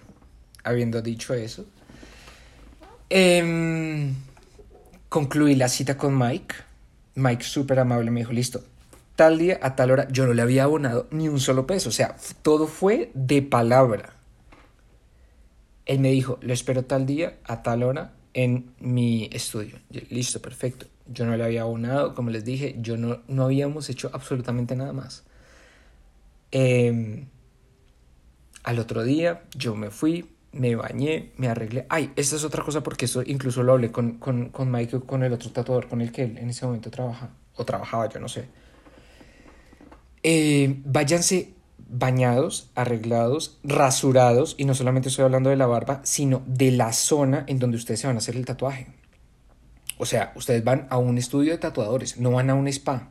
habiendo 0.63 1.01
dicho 1.01 1.33
eso, 1.33 1.65
em, 3.09 4.13
concluí 5.09 5.55
la 5.55 5.69
cita 5.69 5.97
con 5.97 6.17
Mike. 6.17 6.55
Mike, 7.15 7.43
súper 7.43 7.79
amable, 7.79 8.11
me 8.11 8.21
dijo, 8.21 8.31
listo, 8.31 8.63
tal 9.15 9.37
día, 9.37 9.59
a 9.61 9.75
tal 9.75 9.91
hora, 9.91 10.07
yo 10.09 10.25
no 10.27 10.33
le 10.33 10.41
había 10.41 10.63
abonado 10.63 11.07
ni 11.11 11.27
un 11.27 11.39
solo 11.39 11.65
peso. 11.67 11.89
O 11.89 11.91
sea, 11.91 12.15
todo 12.41 12.67
fue 12.67 13.11
de 13.13 13.41
palabra. 13.41 14.13
Él 15.85 15.99
me 15.99 16.11
dijo, 16.11 16.37
lo 16.41 16.53
espero 16.53 16.83
tal 16.83 17.05
día, 17.05 17.37
a 17.45 17.63
tal 17.63 17.81
hora, 17.83 18.13
en 18.33 18.71
mi 18.79 19.29
estudio. 19.31 19.79
Listo, 20.09 20.41
perfecto. 20.41 20.85
Yo 21.07 21.25
no 21.25 21.35
le 21.35 21.43
había 21.43 21.61
abonado, 21.61 22.13
como 22.13 22.29
les 22.29 22.45
dije, 22.45 22.75
yo 22.79 22.97
no, 22.97 23.21
no 23.27 23.45
habíamos 23.45 23.89
hecho 23.89 24.11
absolutamente 24.13 24.75
nada 24.75 24.93
más. 24.93 25.23
Em, 26.51 27.27
al 28.63 28.79
otro 28.79 29.03
día 29.03 29.43
yo 29.55 29.75
me 29.75 29.89
fui, 29.89 30.29
me 30.51 30.75
bañé, 30.75 31.31
me 31.37 31.47
arreglé. 31.47 31.85
Ay, 31.89 32.11
esta 32.15 32.35
es 32.35 32.43
otra 32.43 32.63
cosa 32.63 32.83
porque 32.83 33.05
eso 33.05 33.21
incluso 33.25 33.63
lo 33.63 33.73
hablé 33.73 33.91
con, 33.91 34.17
con, 34.17 34.49
con 34.49 34.71
Mike, 34.71 35.01
con 35.01 35.23
el 35.23 35.33
otro 35.33 35.51
tatuador 35.51 35.87
con 35.87 36.01
el 36.01 36.11
que 36.11 36.23
él 36.23 36.37
en 36.37 36.49
ese 36.49 36.65
momento 36.65 36.89
trabaja, 36.89 37.29
o 37.55 37.65
trabajaba, 37.65 38.09
yo 38.09 38.19
no 38.19 38.27
sé. 38.27 38.45
Eh, 40.23 40.81
váyanse 40.83 41.53
bañados, 41.89 42.69
arreglados, 42.75 43.59
rasurados, 43.63 44.55
y 44.57 44.65
no 44.65 44.73
solamente 44.73 45.09
estoy 45.09 45.25
hablando 45.25 45.49
de 45.49 45.55
la 45.55 45.67
barba, 45.67 46.01
sino 46.03 46.43
de 46.45 46.71
la 46.71 46.91
zona 46.91 47.45
en 47.47 47.59
donde 47.59 47.77
ustedes 47.77 48.01
se 48.01 48.07
van 48.07 48.17
a 48.17 48.19
hacer 48.19 48.35
el 48.35 48.45
tatuaje. 48.45 48.87
O 49.97 50.05
sea, 50.05 50.33
ustedes 50.35 50.63
van 50.63 50.87
a 50.89 50.97
un 50.97 51.17
estudio 51.17 51.51
de 51.51 51.57
tatuadores, 51.57 52.17
no 52.17 52.31
van 52.31 52.49
a 52.49 52.55
un 52.55 52.67
spa. 52.67 53.09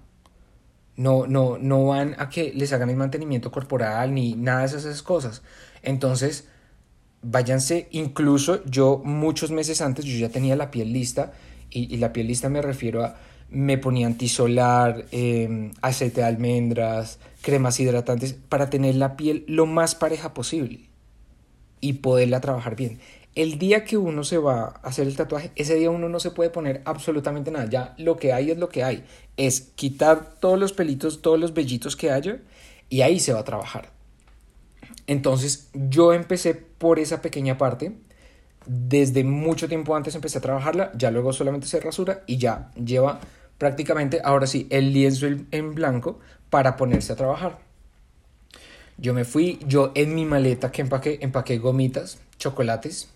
No, 0.97 1.27
no, 1.27 1.59
no 1.59 1.87
van 1.87 2.15
a 2.19 2.29
que 2.31 2.53
les 2.55 2.73
hagan 2.73 2.91
el 2.91 2.97
mantenimiento 2.97 3.51
corporal 3.51 4.15
ni 4.15 4.35
nada 4.35 4.67
de 4.67 4.79
esas 4.79 5.03
cosas. 5.03 5.43
Entonces, 5.83 6.49
váyanse, 7.23 7.89
incluso 7.91 8.65
yo 8.65 9.03
muchos 9.05 9.51
meses 9.51 9.81
antes 9.81 10.05
yo 10.05 10.19
ya 10.19 10.31
tenía 10.31 10.57
la 10.57 10.71
piel 10.71 10.93
lista, 10.93 11.33
y, 11.71 11.93
y 11.93 11.99
la 11.99 12.13
piel 12.13 12.29
lista 12.29 12.49
me 12.49 12.63
refiero 12.63 13.05
a 13.05 13.17
me 13.49 13.79
ponía 13.79 14.07
antisolar, 14.07 15.07
eh, 15.13 15.71
aceite 15.81 16.21
de 16.21 16.27
almendras, 16.27 17.19
cremas 17.43 17.79
hidratantes, 17.79 18.33
para 18.33 18.71
tener 18.71 18.97
la 18.97 19.17
piel 19.17 19.45
lo 19.47 19.67
más 19.67 19.95
pareja 19.95 20.35
posible 20.35 20.81
y 21.81 21.95
poderla 21.95 22.41
trabajar 22.41 22.77
bien. 22.77 22.99
El 23.37 23.59
día 23.59 23.85
que 23.85 23.99
uno 23.99 24.25
se 24.25 24.39
va 24.39 24.81
a 24.83 24.89
hacer 24.89 25.07
el 25.07 25.15
tatuaje, 25.15 25.53
ese 25.57 25.75
día 25.75 25.91
uno 25.91 26.09
no 26.09 26.19
se 26.21 26.31
puede 26.31 26.49
poner 26.49 26.81
absolutamente 26.87 27.51
nada. 27.51 27.69
Ya 27.69 27.95
lo 27.99 28.17
que 28.17 28.33
hay 28.33 28.51
es 28.51 28.57
lo 28.57 28.71
que 28.71 28.83
hay. 28.83 29.05
Es 29.37 29.61
quitar 29.75 30.37
todos 30.41 30.59
los 30.59 30.73
pelitos, 30.73 31.21
todos 31.21 31.39
los 31.39 31.53
vellitos 31.53 31.97
que 31.97 32.11
haya 32.11 32.39
y 32.89 33.03
ahí 33.03 33.21
se 33.21 33.35
va 33.35 33.41
a 33.41 33.45
trabajar. 33.45 33.91
Entonces 35.07 35.69
yo 35.75 36.15
empecé 36.15 36.55
por 36.55 36.99
esa 36.99 37.21
pequeña 37.21 37.59
parte. 37.59 37.93
Desde 38.67 39.23
mucho 39.23 39.69
tiempo 39.69 39.95
antes 39.95 40.15
empecé 40.15 40.39
a 40.39 40.41
trabajarla, 40.41 40.91
ya 40.97 41.11
luego 41.11 41.35
solamente 41.35 41.67
se 41.67 41.79
rasura 41.79 42.25
y 42.27 42.39
ya 42.39 42.73
lleva 42.75 43.21
prácticamente, 43.59 44.21
ahora 44.25 44.47
sí, 44.47 44.67
el 44.71 44.93
lienzo 44.93 45.27
en 45.27 45.75
blanco 45.75 46.19
para 46.49 46.77
ponerse 46.77 47.13
a 47.13 47.17
trabajar. 47.17 47.59
Yo 48.97 49.13
me 49.13 49.25
fui, 49.25 49.59
yo 49.67 49.93
en 49.95 50.15
mi 50.15 50.25
maleta 50.25 50.73
que 50.73 50.81
empaqué, 50.81 51.19
empaqué 51.21 51.59
gomitas, 51.59 52.19
chocolates, 52.39 53.11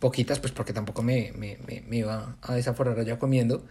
poquitas, 0.00 0.38
pues 0.40 0.52
porque 0.52 0.72
tampoco 0.72 1.02
me, 1.02 1.32
me, 1.36 1.58
me, 1.66 1.96
iba 1.96 2.36
a 2.42 2.54
desaforar 2.54 2.98
allá 2.98 3.18
comiendo, 3.18 3.64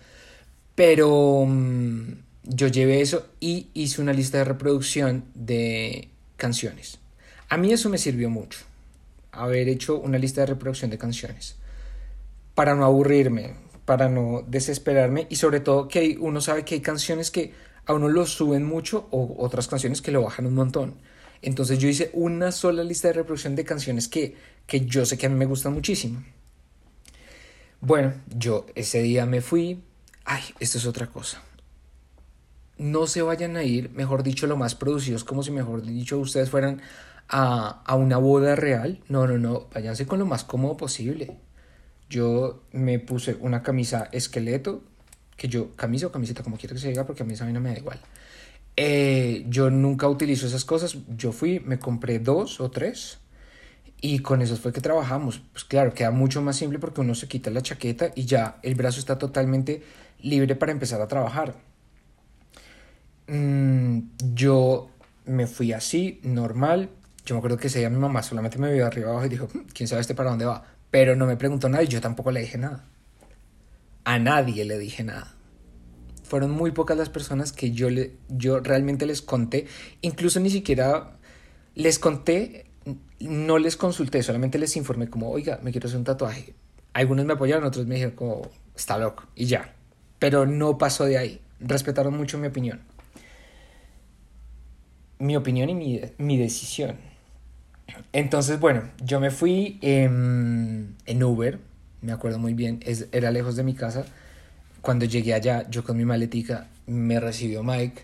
pero 0.76 1.46
mm, 1.48 2.13
yo 2.44 2.68
llevé 2.68 3.02
eso 3.02 3.28
y 3.40 3.68
hice 3.74 4.02
una 4.02 4.13
lista 4.13 4.38
de 4.40 4.44
reproducción 4.44 5.26
de 5.34 6.10
canciones. 6.36 7.00
A 7.50 7.58
mí 7.58 7.72
eso 7.72 7.90
me 7.90 7.98
sirvió 7.98 8.30
mucho, 8.30 8.60
haber 9.32 9.70
hecho 9.70 9.98
una 9.98 10.18
lista 10.18 10.42
de 10.42 10.48
reproducción 10.48 10.92
de 10.92 10.98
canciones, 10.98 11.56
para 12.56 12.76
no 12.76 12.86
aburrirme, 12.86 13.56
para 13.86 14.10
no 14.10 14.44
desesperarme 14.46 15.28
y 15.30 15.38
sobre 15.38 15.62
todo 15.62 15.88
que 15.88 16.18
uno 16.20 16.42
sabe 16.42 16.66
que 16.66 16.76
hay 16.76 16.82
canciones 16.82 17.32
que 17.32 17.54
a 17.86 17.94
uno 17.94 18.10
lo 18.10 18.26
suben 18.26 18.66
mucho 18.66 19.08
o 19.12 19.36
otras 19.38 19.70
canciones 19.70 20.02
que 20.02 20.12
lo 20.12 20.24
bajan 20.24 20.46
un 20.46 20.56
montón. 20.56 20.96
Entonces 21.41 21.80
yo 21.80 21.88
hice 21.88 22.10
una 22.13 22.52
sola 22.52 22.84
lista 22.84 23.08
de 23.10 23.15
reproducción 23.15 23.56
de 23.56 23.63
canciones 23.63 24.08
que, 24.08 24.36
que 24.65 24.86
yo 24.86 25.06
sé 25.06 25.17
que 25.17 25.28
a 25.28 25.30
mí 25.30 25.36
me 25.36 25.45
gustan 25.45 25.73
muchísimo. 25.73 26.23
Bueno, 27.80 28.13
yo 28.36 28.65
ese 28.76 29.02
día 29.02 29.26
me 29.26 29.41
fui. 29.41 29.84
Ay, 30.26 30.43
esto 30.60 30.78
es 30.78 30.86
otra 30.86 31.08
cosa. 31.08 31.43
No 32.78 33.08
se 33.08 33.21
vayan 33.21 33.56
a 33.56 33.63
ir, 33.63 33.91
mejor 33.91 34.23
dicho, 34.23 34.45
lo 34.47 34.58
más 34.58 34.76
producidos, 34.76 35.23
como 35.23 35.41
si, 35.43 35.52
mejor 35.52 35.84
dicho, 35.84 36.19
ustedes 36.19 36.50
fueran 36.50 36.82
a, 37.28 37.82
a 37.86 37.95
una 37.95 38.17
boda 38.17 38.56
real. 38.56 39.00
No, 39.10 39.28
no, 39.28 39.38
no, 39.38 39.67
váyanse 39.73 40.06
con 40.06 40.19
lo 40.19 40.26
más 40.26 40.43
cómodo 40.43 40.78
posible. 40.78 41.38
Yo 42.10 42.63
me 42.71 43.00
puse 43.00 43.36
una 43.39 43.63
camisa 43.63 44.10
esqueleto, 44.12 44.84
que 45.36 45.47
yo, 45.47 45.76
camisa 45.76 46.08
o 46.08 46.12
camiseta, 46.12 46.43
como 46.43 46.58
quiera 46.58 46.73
que 46.73 46.82
se 46.82 46.89
diga, 46.89 47.06
porque 47.06 47.23
a 47.23 47.26
mí 47.26 47.34
esa 47.34 47.45
no 47.45 47.60
me 47.60 47.71
da 47.71 47.78
igual. 47.78 48.00
Eh, 48.78 49.46
yo 49.50 49.72
nunca 49.72 50.08
utilizo 50.08 50.48
esas 50.48 50.66
cosas. 50.66 50.98
Yo 51.18 51.32
fui, 51.32 51.60
me 51.60 51.80
compré 51.80 52.20
dos 52.20 52.62
o 52.62 52.70
tres 52.72 53.20
Y 54.02 54.20
con 54.20 54.42
eso 54.42 54.58
fue 54.58 54.74
que 54.74 54.82
trabajamos. 54.82 55.42
Pues 55.54 55.66
claro, 55.66 55.94
queda 55.94 56.12
mucho 56.12 56.42
más 56.42 56.58
simple 56.58 56.80
porque 56.80 57.02
uno 57.02 57.16
se 57.16 57.28
quita 57.28 57.50
la 57.52 57.62
chaqueta 57.62 58.12
y 58.16 58.26
ya 58.26 58.60
el 58.63 58.76
brazo 58.76 59.00
está 59.00 59.18
totalmente 59.18 59.84
libre 60.22 60.56
para 60.56 60.72
empezar 60.72 61.02
a 61.02 61.08
trabajar. 61.08 61.56
Mm, 63.28 64.00
yo 64.34 64.90
me 65.26 65.48
fui 65.48 65.74
así, 65.74 66.20
normal. 66.24 66.90
Yo 67.26 67.36
me 67.36 67.40
acuerdo 67.40 67.58
que 67.58 67.68
ese 67.68 67.90
mi 67.90 67.98
mamá 67.98 68.24
solamente 68.24 68.58
me 68.60 68.72
vio 68.74 68.86
arriba 68.86 69.10
abajo 69.12 69.26
y 69.26 69.30
dijo, 69.30 69.48
hmm, 69.54 69.68
¿quién 69.74 69.88
sabe 69.88 70.02
este 70.02 70.16
para 70.16 70.30
dónde 70.30 70.46
va? 70.46 70.63
Pero 70.92 71.16
no 71.16 71.26
me 71.26 71.38
preguntó 71.38 71.70
nada 71.70 71.84
y 71.84 71.88
yo 71.88 72.02
tampoco 72.02 72.32
le 72.32 72.42
dije 72.42 72.58
nada. 72.58 72.86
A 74.06 74.20
nadie 74.20 74.66
le 74.66 74.78
dije 74.80 75.04
nada. 75.04 75.37
Fueron 76.28 76.52
muy 76.52 76.72
pocas 76.72 76.98
las 76.98 77.10
personas 77.10 77.52
que 77.52 77.72
yo, 77.72 77.90
le, 77.90 78.13
yo 78.30 78.60
realmente 78.60 79.06
les 79.06 79.22
conté. 79.22 79.68
Incluso 80.02 80.40
ni 80.40 80.50
siquiera 80.50 81.18
les 81.76 82.00
conté, 82.00 82.66
no 83.20 83.58
les 83.58 83.78
consulté, 83.78 84.24
solamente 84.24 84.60
les 84.60 84.76
informé 84.76 85.10
como, 85.10 85.30
oiga, 85.30 85.60
me 85.63 85.72
quiero 85.72 85.88
hacer 85.88 85.98
un 85.98 86.04
tatuaje. 86.04 86.54
Algunos 86.94 87.26
me 87.26 87.34
apoyaron, 87.34 87.63
otros 87.63 87.86
me 87.86 87.96
dijeron 87.96 88.16
como, 88.16 88.50
está 88.76 88.98
loco. 88.98 89.24
Y 89.36 89.46
ya. 89.46 89.74
Pero 90.20 90.46
no 90.46 90.78
pasó 90.78 91.06
de 91.06 91.18
ahí. 91.18 91.42
Respetaron 91.60 92.18
mucho 92.18 92.38
mi 92.38 92.48
opinión 92.48 92.82
mi 95.20 95.36
opinión 95.36 95.70
y 95.70 95.76
mi, 95.76 96.02
mi, 96.18 96.38
decisión. 96.38 96.96
Entonces, 98.13 98.60
bueno, 98.60 98.84
yo 99.04 99.20
me 99.20 99.32
fui 99.32 99.80
en, 99.82 100.96
en 101.06 101.24
Uber, 101.24 101.60
me 102.02 102.12
acuerdo 102.12 102.40
muy 102.40 102.54
bien, 102.54 102.80
es, 102.86 103.08
era 103.12 103.32
lejos 103.32 103.56
de 103.56 103.63
mi 103.63 103.74
casa. 103.74 104.06
Cuando 104.82 105.06
llegué 105.06 105.34
allá, 105.34 105.70
yo 105.70 105.84
con 105.84 105.98
mi 105.98 106.06
maletica, 106.06 106.70
me 106.86 107.20
recibió 107.20 107.63
Mike 107.63 108.04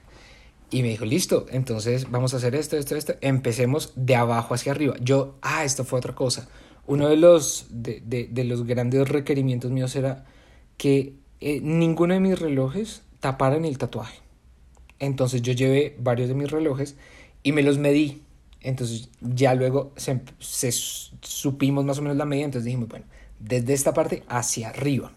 y 0.72 0.82
me 0.82 0.90
dijo, 0.90 1.06
listo, 1.06 1.46
entonces 1.52 2.10
vamos 2.10 2.34
a 2.34 2.38
hacer 2.38 2.56
esto, 2.56 2.78
esto, 2.78 2.96
esto. 2.96 3.14
Empecemos 3.22 3.94
de 3.96 4.16
abajo 4.16 4.54
hacia 4.54 4.72
arriba. 4.72 4.96
Yo, 5.02 5.36
ah, 5.42 5.64
esto 5.64 5.86
fue 5.86 6.00
otra 6.00 6.16
cosa. 6.16 6.48
Uno 6.88 7.08
de 7.08 7.18
los, 7.18 7.68
de, 7.70 8.02
de, 8.06 8.28
de 8.30 8.44
los 8.44 8.66
grandes 8.66 9.08
requerimientos 9.08 9.72
míos 9.72 9.96
era 9.96 10.26
que 10.78 11.14
eh, 11.40 11.62
ninguno 11.62 12.14
de 12.14 12.20
mis 12.20 12.40
relojes 12.40 13.04
taparan 13.20 13.66
el 13.66 13.78
tatuaje. 13.78 14.20
Entonces 15.00 15.42
yo 15.42 15.54
llevé 15.54 15.96
varios 16.00 16.30
de 16.30 16.36
mis 16.36 16.50
relojes 16.50 16.96
y 17.44 17.52
me 17.52 17.62
los 17.62 17.78
medí. 17.78 18.22
Entonces 18.62 19.10
ya 19.22 19.54
luego 19.54 19.92
se, 19.98 20.22
supimos 20.72 21.86
más 21.86 22.00
o 22.00 22.02
menos 22.02 22.18
la 22.18 22.26
medida. 22.26 22.46
Entonces 22.46 22.66
dijimos, 22.66 22.90
bueno, 22.90 23.06
desde 23.40 23.74
esta 23.74 23.94
parte 23.94 24.24
hacia 24.28 24.70
arriba. 24.70 25.12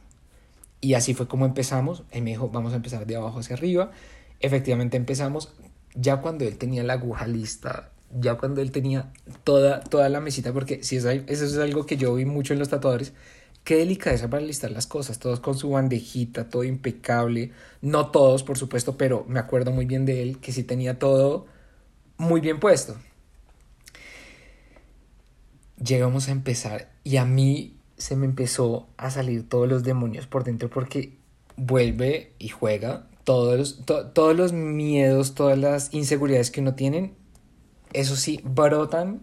Y 0.87 0.95
así 0.95 1.15
fue 1.15 1.27
como 1.27 1.47
empezamos. 1.47 2.05
Él 2.13 2.23
me 2.23 2.31
dijo, 2.31 2.49
vamos 2.49 2.73
a 2.73 2.77
empezar 2.77 3.07
de 3.07 3.17
abajo 3.17 3.41
hacia 3.41 3.57
arriba. 3.57 3.91
Efectivamente 4.39 4.97
empezamos 4.97 5.53
ya 5.97 6.19
cuando 6.19 6.45
él 6.45 6.59
tenía 6.59 6.85
la 6.85 6.93
aguja 6.93 7.27
lista, 7.27 7.91
ya 8.17 8.37
cuando 8.37 8.61
él 8.61 8.71
tenía 8.71 9.13
toda, 9.43 9.81
toda 9.81 10.09
la 10.09 10.21
mesita, 10.21 10.53
porque 10.53 10.85
si 10.85 10.95
eso 10.99 11.11
es 11.11 11.59
algo 11.59 11.87
que 11.87 11.97
yo 11.97 12.15
vi 12.15 12.25
mucho 12.25 12.53
en 12.53 12.61
los 12.61 12.69
tatuadores, 12.69 13.15
Qué 13.65 13.75
delicadeza 13.79 14.31
para 14.31 14.45
listar 14.45 14.71
las 14.71 14.87
cosas, 14.87 15.19
todos 15.19 15.41
con 15.41 15.59
su 15.59 15.71
bandejita, 15.71 16.49
todo 16.49 16.63
impecable. 16.63 17.51
No 17.83 18.13
todos, 18.13 18.45
por 18.45 18.57
supuesto, 18.57 18.97
pero 18.97 19.25
me 19.27 19.41
acuerdo 19.41 19.73
muy 19.73 19.87
bien 19.87 20.07
de 20.07 20.23
él, 20.23 20.39
que 20.39 20.53
sí 20.53 20.63
tenía 20.63 21.01
todo 21.01 21.47
muy 22.17 22.41
bien 22.41 22.61
puesto. 22.61 22.95
Llegamos 25.85 26.29
a 26.29 26.31
empezar 26.31 26.93
y 27.03 27.17
a 27.17 27.25
mí 27.25 27.76
se 27.97 28.17
me 28.17 28.27
empezó 28.27 28.89
a 28.97 29.11
salir 29.11 29.49
todos 29.49 29.69
los 29.69 29.83
demonios 29.83 30.27
por 30.27 30.45
dentro 30.45 30.69
porque 30.71 31.19
vuelve 31.57 32.35
y 32.39 32.49
juega. 32.49 33.09
Todos 33.25 33.59
los, 33.59 33.85
todos 33.85 34.37
los 34.37 34.53
miedos, 34.53 35.35
todas 35.35 35.59
las 35.59 35.93
inseguridades 35.93 36.53
que 36.53 36.61
uno 36.61 36.77
tiene, 36.77 37.15
eso 37.93 38.15
sí, 38.15 38.41
brotan 38.45 39.21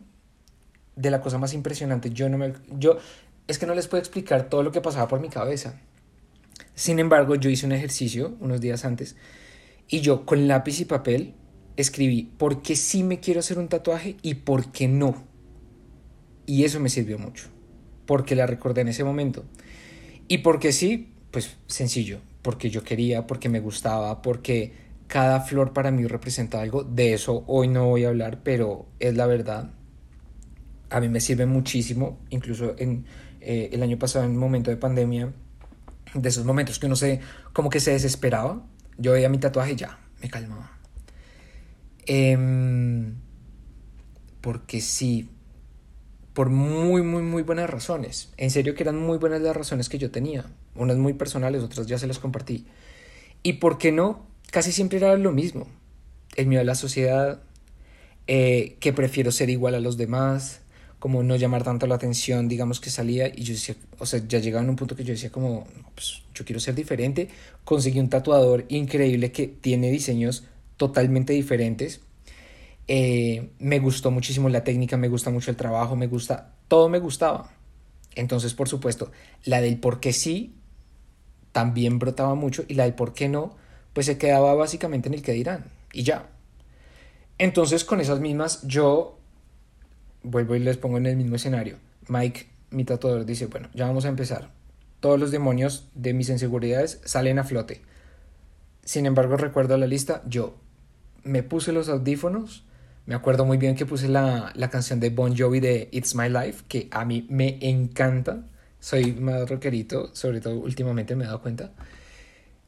de 0.97 1.09
la 1.09 1.21
cosa 1.21 1.37
más 1.37 1.53
impresionante. 1.53 2.09
Yo 2.09 2.27
no 2.27 2.37
me. 2.37 2.53
Yo, 2.77 2.97
es 3.47 3.57
que 3.57 3.65
no 3.65 3.75
les 3.75 3.87
puedo 3.87 4.01
explicar 4.01 4.49
todo 4.49 4.61
lo 4.61 4.73
que 4.73 4.81
pasaba 4.81 5.07
por 5.07 5.21
mi 5.21 5.29
cabeza. 5.29 5.79
Sin 6.75 6.99
embargo, 6.99 7.35
yo 7.35 7.49
hice 7.49 7.65
un 7.65 7.71
ejercicio 7.71 8.35
unos 8.39 8.59
días 8.59 8.83
antes 8.83 9.15
y 9.87 10.01
yo 10.01 10.25
con 10.25 10.47
lápiz 10.47 10.79
y 10.79 10.85
papel 10.85 11.35
escribí 11.77 12.23
por 12.23 12.61
qué 12.61 12.75
sí 12.75 13.03
me 13.03 13.19
quiero 13.19 13.39
hacer 13.39 13.59
un 13.59 13.67
tatuaje 13.67 14.17
y 14.21 14.35
por 14.35 14.71
qué 14.71 14.87
no. 14.87 15.23
Y 16.45 16.63
eso 16.65 16.79
me 16.79 16.89
sirvió 16.89 17.17
mucho, 17.19 17.47
porque 18.05 18.35
la 18.35 18.45
recordé 18.45 18.81
en 18.81 18.89
ese 18.89 19.03
momento. 19.03 19.43
Y 20.27 20.39
porque 20.39 20.71
sí, 20.71 21.13
pues 21.31 21.57
sencillo, 21.67 22.19
porque 22.41 22.69
yo 22.69 22.83
quería, 22.83 23.27
porque 23.27 23.49
me 23.49 23.59
gustaba, 23.59 24.21
porque 24.21 24.73
cada 25.07 25.41
flor 25.41 25.73
para 25.73 25.91
mí 25.91 26.05
representa 26.05 26.61
algo. 26.61 26.83
De 26.83 27.13
eso 27.13 27.43
hoy 27.47 27.67
no 27.67 27.87
voy 27.87 28.05
a 28.05 28.09
hablar, 28.09 28.41
pero 28.43 28.87
es 28.99 29.15
la 29.15 29.25
verdad. 29.25 29.71
A 30.89 30.99
mí 30.99 31.09
me 31.09 31.19
sirve 31.19 31.45
muchísimo, 31.45 32.19
incluso 32.29 32.75
en, 32.77 33.05
eh, 33.41 33.69
el 33.73 33.83
año 33.83 33.97
pasado 33.97 34.25
en 34.25 34.31
un 34.31 34.37
momento 34.37 34.71
de 34.71 34.77
pandemia, 34.77 35.33
de 36.13 36.29
esos 36.29 36.45
momentos 36.45 36.79
que 36.79 36.85
uno 36.85 36.95
se, 36.95 37.19
como 37.51 37.69
que 37.69 37.79
se 37.79 37.91
desesperaba, 37.91 38.65
yo 38.97 39.13
veía 39.13 39.29
mi 39.29 39.37
tatuaje 39.37 39.73
y 39.73 39.75
ya, 39.75 39.99
me 40.21 40.29
calmaba. 40.29 40.71
Em, 42.05 43.15
porque 44.41 44.81
sí, 44.81 45.29
por 46.33 46.49
muy, 46.49 47.01
muy, 47.03 47.21
muy 47.21 47.43
buenas 47.43 47.69
razones. 47.69 48.29
En 48.37 48.51
serio 48.51 48.75
que 48.75 48.83
eran 48.83 48.97
muy 48.97 49.17
buenas 49.17 49.41
las 49.41 49.55
razones 49.55 49.89
que 49.89 49.97
yo 49.97 50.11
tenía. 50.11 50.45
Unas 50.75 50.97
muy 50.97 51.13
personales, 51.13 51.63
otras 51.63 51.87
ya 51.87 51.97
se 51.97 52.07
las 52.07 52.19
compartí. 52.19 52.65
Y 53.43 53.53
por 53.53 53.77
qué 53.77 53.91
no, 53.91 54.25
casi 54.51 54.71
siempre 54.71 54.97
era 54.97 55.15
lo 55.17 55.31
mismo. 55.31 55.67
El 56.35 56.47
miedo 56.47 56.61
a 56.61 56.65
la 56.65 56.75
sociedad, 56.75 57.41
eh, 58.27 58.77
que 58.79 58.93
prefiero 58.93 59.31
ser 59.31 59.49
igual 59.49 59.75
a 59.75 59.79
los 59.79 59.97
demás, 59.97 60.61
como 61.03 61.21
no 61.21 61.35
llamar 61.35 61.63
tanto 61.63 61.85
la 61.85 61.95
atención, 61.95 62.47
digamos 62.47 62.79
que 62.79 62.89
salía 62.89 63.27
y 63.27 63.43
yo 63.43 63.53
decía, 63.53 63.75
o 63.99 64.05
sea, 64.05 64.21
ya 64.25 64.39
llegaba 64.39 64.63
en 64.63 64.69
un 64.69 64.77
punto 64.77 64.95
que 64.95 65.03
yo 65.03 65.11
decía 65.11 65.29
como, 65.29 65.67
pues 65.93 66.23
yo 66.33 66.45
quiero 66.45 66.61
ser 66.61 66.75
diferente, 66.75 67.27
conseguí 67.65 67.99
un 67.99 68.07
tatuador 68.07 68.63
increíble 68.69 69.33
que 69.33 69.47
tiene 69.47 69.91
diseños 69.91 70.45
totalmente 70.77 71.33
diferentes, 71.33 71.99
eh, 72.87 73.51
me 73.59 73.79
gustó 73.79 74.11
muchísimo 74.11 74.49
la 74.49 74.63
técnica, 74.63 74.97
me 74.97 75.07
gusta 75.07 75.29
mucho 75.29 75.51
el 75.51 75.57
trabajo, 75.57 75.95
me 75.95 76.07
gusta, 76.07 76.53
todo 76.67 76.89
me 76.89 76.99
gustaba. 76.99 77.49
Entonces, 78.15 78.53
por 78.53 78.67
supuesto, 78.69 79.11
la 79.45 79.61
del 79.61 79.79
por 79.79 79.99
qué 79.99 80.13
sí 80.13 80.55
también 81.51 81.99
brotaba 81.99 82.35
mucho 82.35 82.63
y 82.67 82.73
la 82.73 82.83
del 82.83 82.93
por 82.93 83.13
qué 83.13 83.29
no, 83.29 83.55
pues 83.93 84.05
se 84.07 84.17
quedaba 84.17 84.53
básicamente 84.55 85.07
en 85.07 85.13
el 85.13 85.21
que 85.21 85.33
dirán 85.33 85.65
y 85.91 86.03
ya. 86.03 86.29
Entonces, 87.37 87.85
con 87.85 88.01
esas 88.01 88.19
mismas, 88.19 88.61
yo 88.67 89.19
vuelvo 90.23 90.55
y 90.55 90.59
les 90.59 90.77
pongo 90.77 90.97
en 90.97 91.05
el 91.05 91.15
mismo 91.15 91.35
escenario. 91.35 91.77
Mike, 92.07 92.47
mi 92.71 92.83
tatuador, 92.85 93.25
dice, 93.25 93.47
bueno, 93.47 93.69
ya 93.73 93.85
vamos 93.85 94.05
a 94.05 94.09
empezar. 94.09 94.49
Todos 94.99 95.19
los 95.19 95.31
demonios 95.31 95.89
de 95.95 96.13
mis 96.13 96.29
inseguridades 96.29 97.01
salen 97.05 97.39
a 97.39 97.43
flote. 97.43 97.81
Sin 98.83 99.05
embargo, 99.05 99.37
recuerdo 99.37 99.77
la 99.77 99.87
lista, 99.87 100.21
yo 100.27 100.55
me 101.23 101.43
puse 101.43 101.71
los 101.71 101.89
audífonos, 101.89 102.65
me 103.05 103.15
acuerdo 103.15 103.45
muy 103.45 103.57
bien 103.57 103.75
que 103.75 103.85
puse 103.85 104.07
la, 104.07 104.51
la 104.55 104.69
canción 104.69 104.99
de 104.99 105.09
Bon 105.09 105.37
Jovi 105.37 105.59
de 105.59 105.89
It's 105.91 106.15
My 106.15 106.29
Life, 106.29 106.63
que 106.67 106.87
a 106.91 107.05
mí 107.05 107.25
me 107.29 107.57
encanta. 107.61 108.45
Soy 108.79 109.13
más 109.13 109.49
rockerito, 109.49 110.13
sobre 110.13 110.41
todo 110.41 110.55
últimamente 110.55 111.15
me 111.15 111.23
he 111.23 111.27
dado 111.27 111.41
cuenta. 111.41 111.71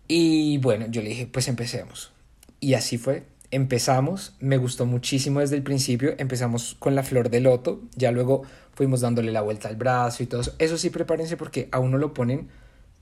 Y 0.08 0.58
bueno, 0.60 0.86
yo 0.90 1.02
le 1.02 1.10
dije, 1.10 1.28
pues 1.28 1.48
empecemos. 1.48 2.12
Y 2.60 2.74
así 2.74 2.98
fue 2.98 3.24
empezamos, 3.52 4.34
me 4.40 4.58
gustó 4.58 4.86
muchísimo 4.86 5.40
desde 5.40 5.56
el 5.56 5.64
principio, 5.64 6.14
empezamos 6.18 6.76
con 6.78 6.94
la 6.94 7.04
flor 7.04 7.30
de 7.30 7.40
loto, 7.40 7.82
ya 7.96 8.12
luego 8.12 8.44
fuimos 8.74 9.02
dándole 9.02 9.32
la 9.32 9.42
vuelta 9.42 9.70
al 9.70 9.78
brazo 9.78 10.24
y 10.24 10.26
todo 10.26 10.42
eso. 10.42 10.54
Eso 10.60 10.78
sí, 10.78 10.90
prepárense 10.90 11.38
porque 11.38 11.70
a 11.72 11.80
uno 11.80 11.98
lo 11.98 12.14
ponen 12.14 12.50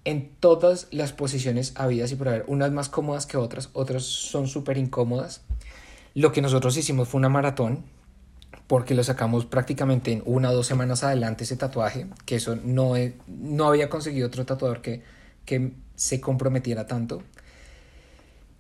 en 0.05 0.29
todas 0.39 0.87
las 0.91 1.13
posiciones 1.13 1.73
habidas 1.75 2.11
y 2.11 2.15
por 2.15 2.27
haber, 2.27 2.43
unas 2.47 2.71
más 2.71 2.89
cómodas 2.89 3.25
que 3.25 3.37
otras, 3.37 3.69
otras 3.73 4.03
son 4.03 4.47
súper 4.47 4.77
incómodas. 4.77 5.41
Lo 6.15 6.31
que 6.31 6.41
nosotros 6.41 6.77
hicimos 6.77 7.07
fue 7.07 7.19
una 7.19 7.29
maratón, 7.29 7.83
porque 8.67 8.93
lo 8.93 9.03
sacamos 9.03 9.45
prácticamente 9.45 10.11
en 10.11 10.23
una 10.25 10.51
o 10.51 10.53
dos 10.53 10.67
semanas 10.67 11.03
adelante 11.03 11.43
ese 11.43 11.57
tatuaje, 11.57 12.07
que 12.25 12.35
eso 12.35 12.55
no, 12.55 12.93
no 13.27 13.67
había 13.67 13.89
conseguido 13.89 14.27
otro 14.27 14.45
tatuador 14.45 14.81
que, 14.81 15.01
que 15.45 15.73
se 15.95 16.21
comprometiera 16.21 16.87
tanto. 16.87 17.23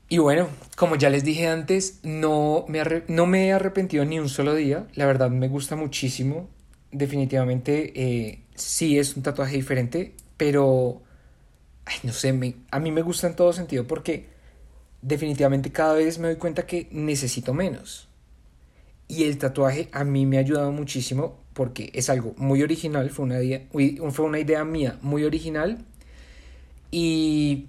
Y 0.09 0.17
bueno, 0.19 0.47
como 0.75 0.95
ya 0.95 1.09
les 1.09 1.23
dije 1.23 1.47
antes, 1.47 1.99
no 2.03 2.65
me, 2.67 2.83
no 3.07 3.25
me 3.25 3.47
he 3.47 3.53
arrepentido 3.53 4.05
ni 4.05 4.19
un 4.19 4.29
solo 4.29 4.53
día. 4.53 4.85
La 4.93 5.05
verdad 5.05 5.29
me 5.31 5.47
gusta 5.47 5.75
muchísimo. 5.75 6.49
Definitivamente 6.91 7.93
eh, 7.95 8.43
sí 8.53 8.99
es 8.99 9.15
un 9.15 9.23
tatuaje 9.23 9.55
diferente, 9.55 10.13
pero 10.37 11.01
no 12.03 12.13
sé, 12.13 12.33
me, 12.33 12.55
a 12.69 12.79
mí 12.79 12.91
me 12.91 13.01
gusta 13.01 13.27
en 13.27 13.35
todo 13.35 13.53
sentido 13.53 13.87
porque 13.87 14.32
definitivamente 15.03 15.71
cada 15.71 15.93
vez 15.93 16.17
me 16.17 16.29
doy 16.29 16.37
cuenta 16.37 16.65
que 16.65 16.87
necesito 16.91 17.53
menos. 17.53 18.07
Y 19.07 19.25
el 19.25 19.37
tatuaje 19.37 19.89
a 19.91 20.03
mí 20.03 20.25
me 20.25 20.37
ha 20.37 20.39
ayudado 20.39 20.71
muchísimo 20.71 21.37
porque 21.53 21.91
es 21.93 22.09
algo 22.09 22.33
muy 22.37 22.63
original, 22.63 23.09
fue 23.11 23.25
una 23.25 23.41
idea, 23.41 23.61
fue 24.11 24.25
una 24.25 24.39
idea 24.39 24.63
mía 24.63 24.97
muy 25.01 25.23
original 25.23 25.85
y 26.89 27.67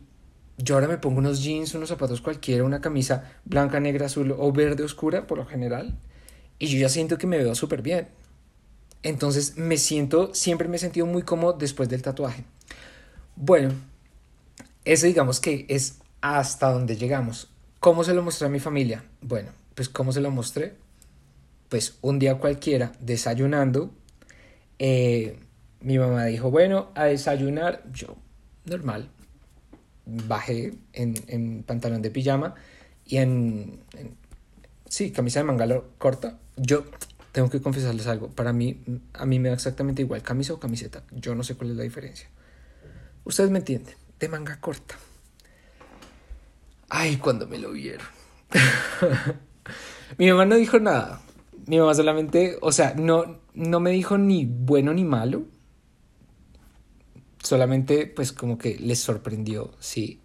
yo 0.57 0.77
ahora 0.77 0.89
me 0.89 0.97
pongo 0.97 1.19
unos 1.19 1.43
jeans, 1.43 1.75
unos 1.75 1.89
zapatos 1.89 2.21
cualquiera, 2.21 2.65
una 2.65 2.81
camisa 2.81 3.33
blanca, 3.45 3.81
negra, 3.81 4.07
azul 4.07 4.35
o 4.39 4.53
verde 4.53 4.85
oscura 4.85 5.27
por 5.27 5.39
lo 5.39 5.45
general 5.45 5.99
y 6.59 6.69
yo 6.69 6.79
ya 6.79 6.89
siento 6.89 7.19
que 7.19 7.27
me 7.27 7.37
veo 7.37 7.55
súper 7.55 7.83
bien. 7.83 8.09
Entonces 9.03 9.59
me 9.59 9.77
siento, 9.77 10.33
siempre 10.35 10.69
me 10.69 10.77
he 10.77 10.79
sentido 10.79 11.05
muy 11.05 11.23
cómodo 11.23 11.55
después 11.55 11.89
del 11.89 12.01
tatuaje. 12.01 12.45
Bueno, 13.37 13.75
eso 14.85 15.07
digamos 15.07 15.41
que 15.41 15.67
es 15.69 15.99
hasta 16.25 16.73
donde 16.73 16.97
llegamos. 16.97 17.51
¿Cómo 17.81 18.03
se 18.03 18.15
lo 18.15 18.23
mostré 18.23 18.47
a 18.47 18.51
mi 18.51 18.59
familia? 18.59 19.05
Bueno, 19.21 19.51
pues 19.75 19.91
¿cómo 19.91 20.11
se 20.11 20.23
lo 20.23 20.31
mostré? 20.31 20.75
Pues 21.69 21.99
un 22.01 22.19
día 22.19 22.39
cualquiera, 22.39 22.93
desayunando, 22.99 23.93
eh, 24.79 25.39
mi 25.83 25.99
mamá 25.99 26.25
dijo, 26.25 26.51
bueno, 26.51 26.89
a 26.95 27.05
desayunar, 27.05 27.83
yo, 27.93 28.17
normal, 28.65 29.11
bajé 30.07 30.73
en, 30.95 31.63
pantalón 31.63 32.01
de 32.01 32.11
pijama 32.11 32.55
y 33.05 33.19
en, 33.19 33.81
en, 33.93 34.17
sí, 34.89 35.11
camisa 35.11 35.41
de 35.41 35.45
manga 35.45 35.83
corta. 35.99 36.39
Yo 36.57 36.87
tengo 37.33 37.51
que 37.51 37.61
confesarles 37.61 38.07
algo, 38.07 38.29
para 38.29 38.55
mí, 38.55 38.83
a 39.13 39.27
mí 39.27 39.39
me 39.39 39.51
da 39.51 39.57
exactamente 39.57 40.01
igual, 40.01 40.23
camisa 40.23 40.55
o 40.55 40.59
camiseta, 40.59 41.03
yo 41.11 41.35
no 41.35 41.45
sé 41.45 41.55
cuál 41.55 41.73
es 41.73 41.77
la 41.77 41.83
diferencia. 41.83 42.31
Ustedes 43.25 43.51
me 43.51 43.59
entienden, 43.59 43.95
de 44.19 44.29
manga 44.31 44.59
corta. 44.59 44.97
Ay, 46.89 47.17
cuando 47.17 47.47
me 47.47 47.59
lo 47.59 47.73
vieron. 47.73 48.07
Mi 50.19 50.31
mamá 50.31 50.45
no 50.45 50.57
dijo 50.57 50.79
nada. 50.79 51.21
Mi 51.67 51.79
mamá 51.79 51.95
solamente, 51.95 52.59
o 52.61 52.73
sea, 52.73 52.95
no, 52.95 53.41
no 53.55 53.81
me 53.81 53.91
dijo 53.91 54.19
ni 54.19 54.45
bueno 54.45 54.93
ni 54.93 55.05
malo. 55.05 55.47
Solamente, 57.43 58.07
pues, 58.07 58.33
como 58.33 58.59
que 58.59 58.79
les 58.79 59.01
sorprendió, 59.01 59.73
sí. 59.79 60.21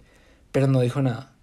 Pero 0.52 0.68
no 0.68 0.82
dijo 0.82 1.02
nada. 1.02 1.36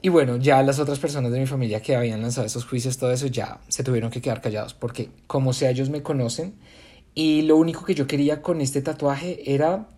Y 0.00 0.10
bueno, 0.10 0.36
ya 0.36 0.62
las 0.62 0.78
otras 0.78 0.98
personas 0.98 1.32
de 1.32 1.40
mi 1.40 1.46
familia 1.46 1.82
que 1.82 1.96
habían 1.96 2.22
lanzado 2.22 2.46
esos 2.46 2.64
juicios, 2.64 2.98
todo 2.98 3.10
eso, 3.10 3.26
ya 3.26 3.60
se 3.68 3.82
tuvieron 3.82 4.10
que 4.10 4.20
quedar 4.20 4.40
callados. 4.40 4.74
Porque, 4.74 5.10
como 5.26 5.52
sea, 5.52 5.70
ellos 5.70 5.90
me 5.90 6.02
conocen. 6.02 6.54
Y 7.14 7.42
lo 7.42 7.56
único 7.56 7.84
que 7.84 7.94
yo 7.94 8.06
quería 8.06 8.42
con 8.42 8.60
este 8.60 8.80
tatuaje 8.82 9.52
era 9.52 9.88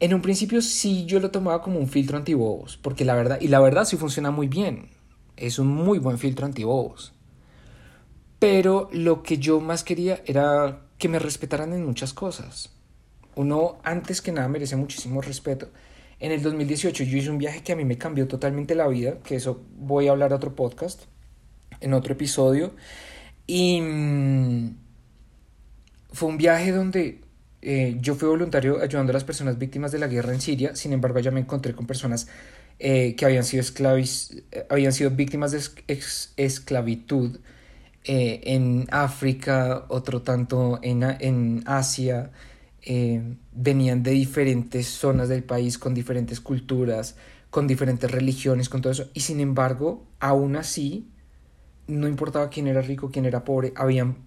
en 0.00 0.14
un 0.14 0.22
principio 0.22 0.60
sí 0.62 1.06
yo 1.06 1.20
lo 1.20 1.30
tomaba 1.30 1.62
como 1.62 1.78
un 1.78 1.88
filtro 1.88 2.16
antibobos, 2.16 2.76
porque 2.76 3.04
la 3.04 3.14
verdad, 3.14 3.38
y 3.40 3.48
la 3.48 3.60
verdad 3.60 3.84
sí 3.84 3.96
funciona 3.96 4.30
muy 4.30 4.48
bien, 4.48 4.90
es 5.36 5.58
un 5.58 5.68
muy 5.68 5.98
buen 5.98 6.18
filtro 6.18 6.46
antibobos. 6.46 7.12
Pero 8.38 8.88
lo 8.92 9.22
que 9.22 9.38
yo 9.38 9.60
más 9.60 9.82
quería 9.84 10.22
era 10.26 10.82
que 10.98 11.08
me 11.08 11.18
respetaran 11.18 11.72
en 11.72 11.86
muchas 11.86 12.12
cosas. 12.12 12.70
Uno 13.34 13.78
antes 13.82 14.20
que 14.20 14.32
nada 14.32 14.48
merece 14.48 14.76
muchísimo 14.76 15.20
respeto. 15.20 15.68
En 16.20 16.32
el 16.32 16.42
2018 16.42 17.04
yo 17.04 17.16
hice 17.18 17.30
un 17.30 17.38
viaje 17.38 17.62
que 17.62 17.72
a 17.72 17.76
mí 17.76 17.84
me 17.84 17.98
cambió 17.98 18.26
totalmente 18.26 18.74
la 18.74 18.88
vida, 18.88 19.18
que 19.22 19.36
eso 19.36 19.62
voy 19.76 20.08
a 20.08 20.12
hablar 20.12 20.32
otro 20.32 20.54
podcast, 20.54 21.02
en 21.80 21.92
otro 21.94 22.14
episodio. 22.14 22.74
Y 23.46 23.80
mm, 23.80 24.76
fue 26.12 26.28
un 26.28 26.38
viaje 26.38 26.72
donde 26.72 27.20
eh, 27.68 27.96
yo 28.00 28.14
fui 28.14 28.28
voluntario 28.28 28.80
ayudando 28.80 29.10
a 29.10 29.14
las 29.14 29.24
personas 29.24 29.58
víctimas 29.58 29.90
de 29.90 29.98
la 29.98 30.06
guerra 30.06 30.32
en 30.32 30.40
Siria, 30.40 30.76
sin 30.76 30.92
embargo 30.92 31.18
ya 31.18 31.32
me 31.32 31.40
encontré 31.40 31.74
con 31.74 31.84
personas 31.84 32.28
eh, 32.78 33.16
que 33.16 33.24
habían 33.24 33.42
sido, 33.42 33.60
esclavis, 33.60 34.40
eh, 34.52 34.68
habían 34.70 34.92
sido 34.92 35.10
víctimas 35.10 35.50
de 35.50 35.60
esclavitud 36.36 37.40
en 38.04 38.86
África, 38.92 39.86
otro 39.88 40.22
tanto 40.22 40.78
en, 40.80 41.02
en 41.02 41.64
Asia, 41.66 42.30
venían 43.52 44.04
de 44.04 44.12
diferentes 44.12 44.86
zonas 44.86 45.28
del 45.28 45.42
país, 45.42 45.76
con 45.76 45.92
diferentes 45.92 46.38
culturas, 46.38 47.16
con 47.50 47.66
diferentes 47.66 48.08
religiones, 48.08 48.68
con 48.68 48.80
todo 48.80 48.92
eso, 48.92 49.10
y 49.12 49.20
sin 49.20 49.40
embargo, 49.40 50.06
aún 50.20 50.54
así, 50.54 51.08
no 51.88 52.06
importaba 52.06 52.48
quién 52.48 52.68
era 52.68 52.80
rico, 52.80 53.10
quién 53.10 53.24
era 53.24 53.42
pobre, 53.42 53.72
habían 53.74 54.18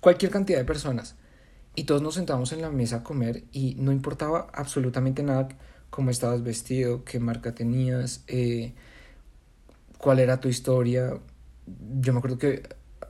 cualquier 0.00 0.32
cantidad 0.32 0.58
de 0.58 0.64
personas 0.64 1.14
y 1.74 1.84
todos 1.84 2.02
nos 2.02 2.14
sentamos 2.14 2.52
en 2.52 2.62
la 2.62 2.70
mesa 2.70 2.96
a 2.96 3.02
comer 3.04 3.44
y 3.52 3.76
no 3.78 3.92
importaba 3.92 4.48
absolutamente 4.52 5.22
nada 5.22 5.48
cómo 5.90 6.10
estabas 6.10 6.42
vestido, 6.42 7.04
qué 7.04 7.20
marca 7.20 7.54
tenías, 7.54 8.24
eh, 8.28 8.74
cuál 9.98 10.18
era 10.20 10.40
tu 10.40 10.48
historia. 10.48 11.18
Yo 12.00 12.12
me 12.12 12.18
acuerdo 12.18 12.38
que 12.38 12.62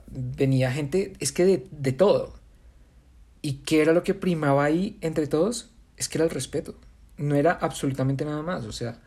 venía 0.07 0.71
gente, 0.71 1.13
es 1.19 1.31
que 1.31 1.45
de, 1.45 1.67
de 1.71 1.91
todo. 1.91 2.33
¿Y 3.41 3.53
qué 3.63 3.81
era 3.81 3.93
lo 3.93 4.03
que 4.03 4.13
primaba 4.13 4.63
ahí 4.63 4.97
entre 5.01 5.27
todos? 5.27 5.71
Es 5.97 6.09
que 6.09 6.17
era 6.17 6.25
el 6.25 6.31
respeto. 6.31 6.75
No 7.17 7.35
era 7.35 7.53
absolutamente 7.53 8.25
nada 8.25 8.41
más. 8.41 8.65
O 8.65 8.71
sea, 8.71 8.99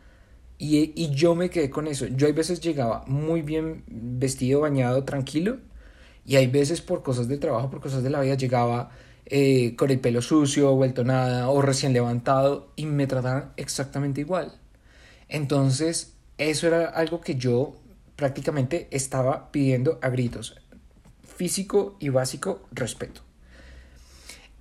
y, 0.57 0.91
y, 0.95 1.11
yo 1.11 1.35
me 1.35 1.49
quedé 1.49 1.69
con 1.69 1.87
eso. 1.87 2.07
Yo 2.07 2.27
hay 2.27 2.33
veces 2.33 2.59
llegaba 2.61 3.03
muy 3.07 3.41
bien 3.41 3.83
vestido, 3.87 4.61
bañado, 4.61 5.03
tranquilo. 5.03 5.59
Y 6.25 6.37
hay 6.37 6.47
veces 6.47 6.81
por 6.81 7.03
cosas 7.03 7.27
de 7.27 7.37
trabajo, 7.37 7.69
por 7.69 7.81
cosas 7.81 8.03
de 8.03 8.09
la 8.09 8.19
vida, 8.21 8.35
llegaba 8.35 8.91
eh, 9.27 9.75
con 9.75 9.89
el 9.89 9.99
pelo 9.99 10.21
sucio, 10.21 10.75
vuelto 10.75 11.03
nada 11.03 11.49
o 11.49 11.61
recién 11.61 11.93
levantado 11.93 12.71
y 12.75 12.85
me 12.85 13.07
trataban 13.07 13.53
exactamente 13.57 14.21
igual. 14.21 14.53
Entonces, 15.29 16.13
eso 16.37 16.67
era 16.67 16.85
algo 16.85 17.21
que 17.21 17.35
yo 17.35 17.75
prácticamente 18.15 18.87
estaba 18.91 19.51
pidiendo 19.51 19.99
a 20.01 20.09
gritos. 20.09 20.55
Físico 21.23 21.97
y 21.99 22.09
básico 22.09 22.61
respeto. 22.71 23.21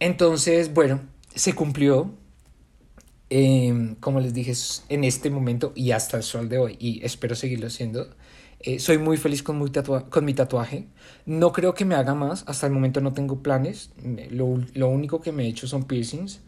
Entonces, 0.01 0.73
bueno, 0.73 1.01
se 1.35 1.55
cumplió, 1.55 2.15
em, 3.31 3.95
como 3.97 4.21
les 4.21 4.35
dije, 4.35 4.53
en 4.89 5.05
este 5.05 5.31
momento 5.31 5.73
y 5.75 5.93
hasta 5.93 6.17
el 6.17 6.23
sol 6.23 6.49
de 6.49 6.59
hoy, 6.59 6.77
y 6.79 7.05
espero 7.05 7.35
seguirlo 7.35 7.71
siendo. 7.71 8.15
Eh, 8.67 8.79
soy 8.79 8.97
muy 8.97 9.19
feliz 9.19 9.43
con, 9.43 9.59
mi 9.59 10.35
tatuaje. 10.35 10.87
No 11.27 11.53
creo 11.53 11.75
que 11.75 11.85
me 11.85 11.95
haga 11.97 12.15
más. 12.15 12.45
Hasta 12.47 12.67
el 12.67 12.73
momento 12.73 13.03
no 13.03 13.13
tengo 13.13 13.43
planes. 13.43 13.91
Lo, 14.31 14.59
lo, 14.73 14.89
único 14.89 15.21
que 15.21 15.33
me 15.33 15.45
he 15.45 15.49
hecho 15.49 15.67
son 15.67 15.85
piercings. 15.85 16.41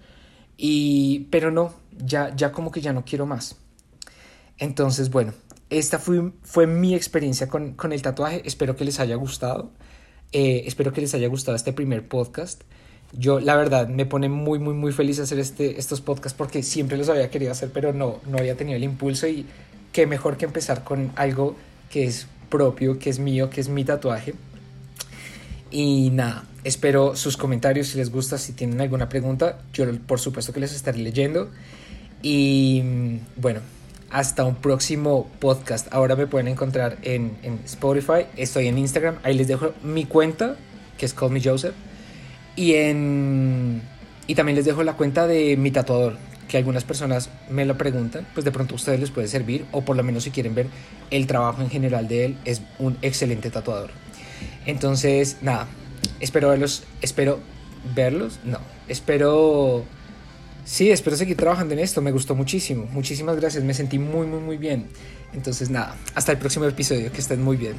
Y, 0.57 1.27
pero 1.31 1.51
no, 1.51 1.75
ya, 1.99 2.35
ya 2.35 2.53
como 2.53 2.71
que 2.71 2.81
ya 2.81 2.95
no 2.95 3.05
quiero 3.05 3.27
más. 3.27 3.57
Entonces, 4.57 5.11
bueno, 5.11 5.35
esta 5.69 5.99
fue, 5.99 6.33
fue 6.43 6.67
mi 6.67 6.95
experiencia 6.95 7.49
con, 7.49 7.75
con 7.75 7.93
el 7.93 8.01
tatuaje. 8.01 8.41
Espero 8.47 8.77
que 8.77 8.87
les 8.87 8.99
haya 8.99 9.17
gustado. 9.17 9.71
Eh, 10.33 10.63
espero 10.65 10.95
que 10.95 11.03
les 11.03 11.13
haya 11.13 11.29
gustado 11.29 11.55
este 11.55 11.75
primer 11.75 12.09
podcast. 12.09 12.63
Yo, 13.13 13.41
la 13.41 13.57
verdad, 13.57 13.89
me 13.89 14.07
pone 14.07 14.31
muy, 14.31 14.59
muy, 14.59 14.73
muy 14.73 14.93
feliz 14.93 15.21
hacer 15.21 15.39
este, 15.39 15.79
estos 15.79 16.01
podcasts 16.01 16.37
porque 16.37 16.63
siempre 16.63 16.97
los 16.97 17.11
había 17.11 17.29
querido 17.29 17.53
hacer, 17.53 17.71
pero 17.75 17.93
no, 17.93 18.21
no 18.27 18.39
había 18.39 18.57
tenido 18.57 18.79
el 18.79 18.85
impulso 18.85 19.27
y 19.27 19.45
qué 19.93 20.07
mejor 20.07 20.39
que 20.39 20.47
empezar 20.47 20.83
con 20.83 21.13
algo 21.17 21.57
que 21.91 22.05
es 22.05 22.27
propio, 22.49 22.99
que 22.99 23.11
es 23.11 23.19
mío, 23.19 23.51
que 23.51 23.61
es 23.61 23.69
mi 23.69 23.85
tatuaje. 23.85 24.35
Y 25.71 26.11
nada, 26.11 26.45
espero 26.65 27.17
sus 27.17 27.37
comentarios 27.37 27.89
si 27.89 27.99
les 27.99 28.11
gusta, 28.11 28.39
si 28.39 28.53
tienen 28.53 28.81
alguna 28.81 29.09
pregunta, 29.09 29.59
yo 29.73 29.85
por 30.07 30.21
supuesto 30.21 30.53
que 30.53 30.61
les 30.61 30.75
estaré 30.75 30.99
leyendo. 30.99 31.51
Y 32.23 32.83
bueno, 33.37 33.61
hasta 34.11 34.45
un 34.45 34.57
próximo 34.57 35.31
podcast. 35.41 35.93
Ahora 35.93 36.17
me 36.17 36.27
pueden 36.27 36.49
encontrar 36.49 36.99
en, 37.03 37.37
Spotify, 37.65 38.27
estoy 38.37 38.69
en 38.69 38.79
Instagram, 38.79 39.17
ahí 39.23 39.35
les 39.35 39.49
dejo 39.49 39.75
mi 39.83 40.05
cuenta, 40.05 40.57
que 40.99 41.07
es 41.07 41.15
Call 41.15 41.41
Joseph. 41.43 41.75
Y, 42.55 42.75
en, 42.75 43.83
y 44.27 44.35
también 44.35 44.57
les 44.57 44.65
dejo 44.65 44.83
la 44.83 44.95
cuenta 44.95 45.27
de 45.27 45.57
mi 45.57 45.71
tatuador, 45.71 46.17
que 46.49 46.57
algunas 46.57 46.85
personas 46.85 47.29
me 47.51 47.65
lo 47.65 47.77
preguntan, 47.77 48.27
pues 48.35 48.45
de 48.45 48.53
pronto 48.53 48.75
a 48.75 48.77
ustedes 48.77 49.01
les 49.01 49.11
puede 49.11 49.29
servir 49.29 49.67
o 49.73 49.83
por 49.83 49.97
lo 49.97 50.03
menos 50.03 50.25
si 50.25 50.31
quieren 50.31 50.55
ver 50.55 50.67
el 51.11 51.27
trabajo 51.27 51.63
en 51.63 51.71
general 51.71 52.09
de 52.09 52.27
él, 52.27 52.37
es 52.45 52.63
un 52.79 52.97
excelente 53.03 53.51
tatuador. 53.51 53.91
Entonces, 54.65 55.39
nada, 55.43 55.67
espero 56.21 56.49
verlos, 56.49 56.85
espero 57.01 57.41
verlos, 57.95 58.39
no, 58.45 58.59
espero, 58.89 59.85
sí, 60.65 60.91
espero 60.91 61.17
seguir 61.17 61.37
trabajando 61.37 61.75
en 61.75 61.81
esto, 61.81 62.03
me 62.03 62.13
gustó 62.13 62.35
muchísimo, 62.35 62.87
muchísimas 62.87 63.37
gracias, 63.37 63.65
me 63.65 63.75
sentí 63.75 63.99
muy, 63.99 64.27
muy, 64.27 64.41
muy 64.41 64.57
bien. 64.57 64.89
Entonces, 65.33 65.71
nada, 65.71 65.97
hasta 66.15 66.33
el 66.33 66.39
próximo 66.39 66.65
episodio, 66.65 67.13
que 67.13 67.21
estén 67.21 67.43
muy 67.43 67.57
bien. 67.57 67.75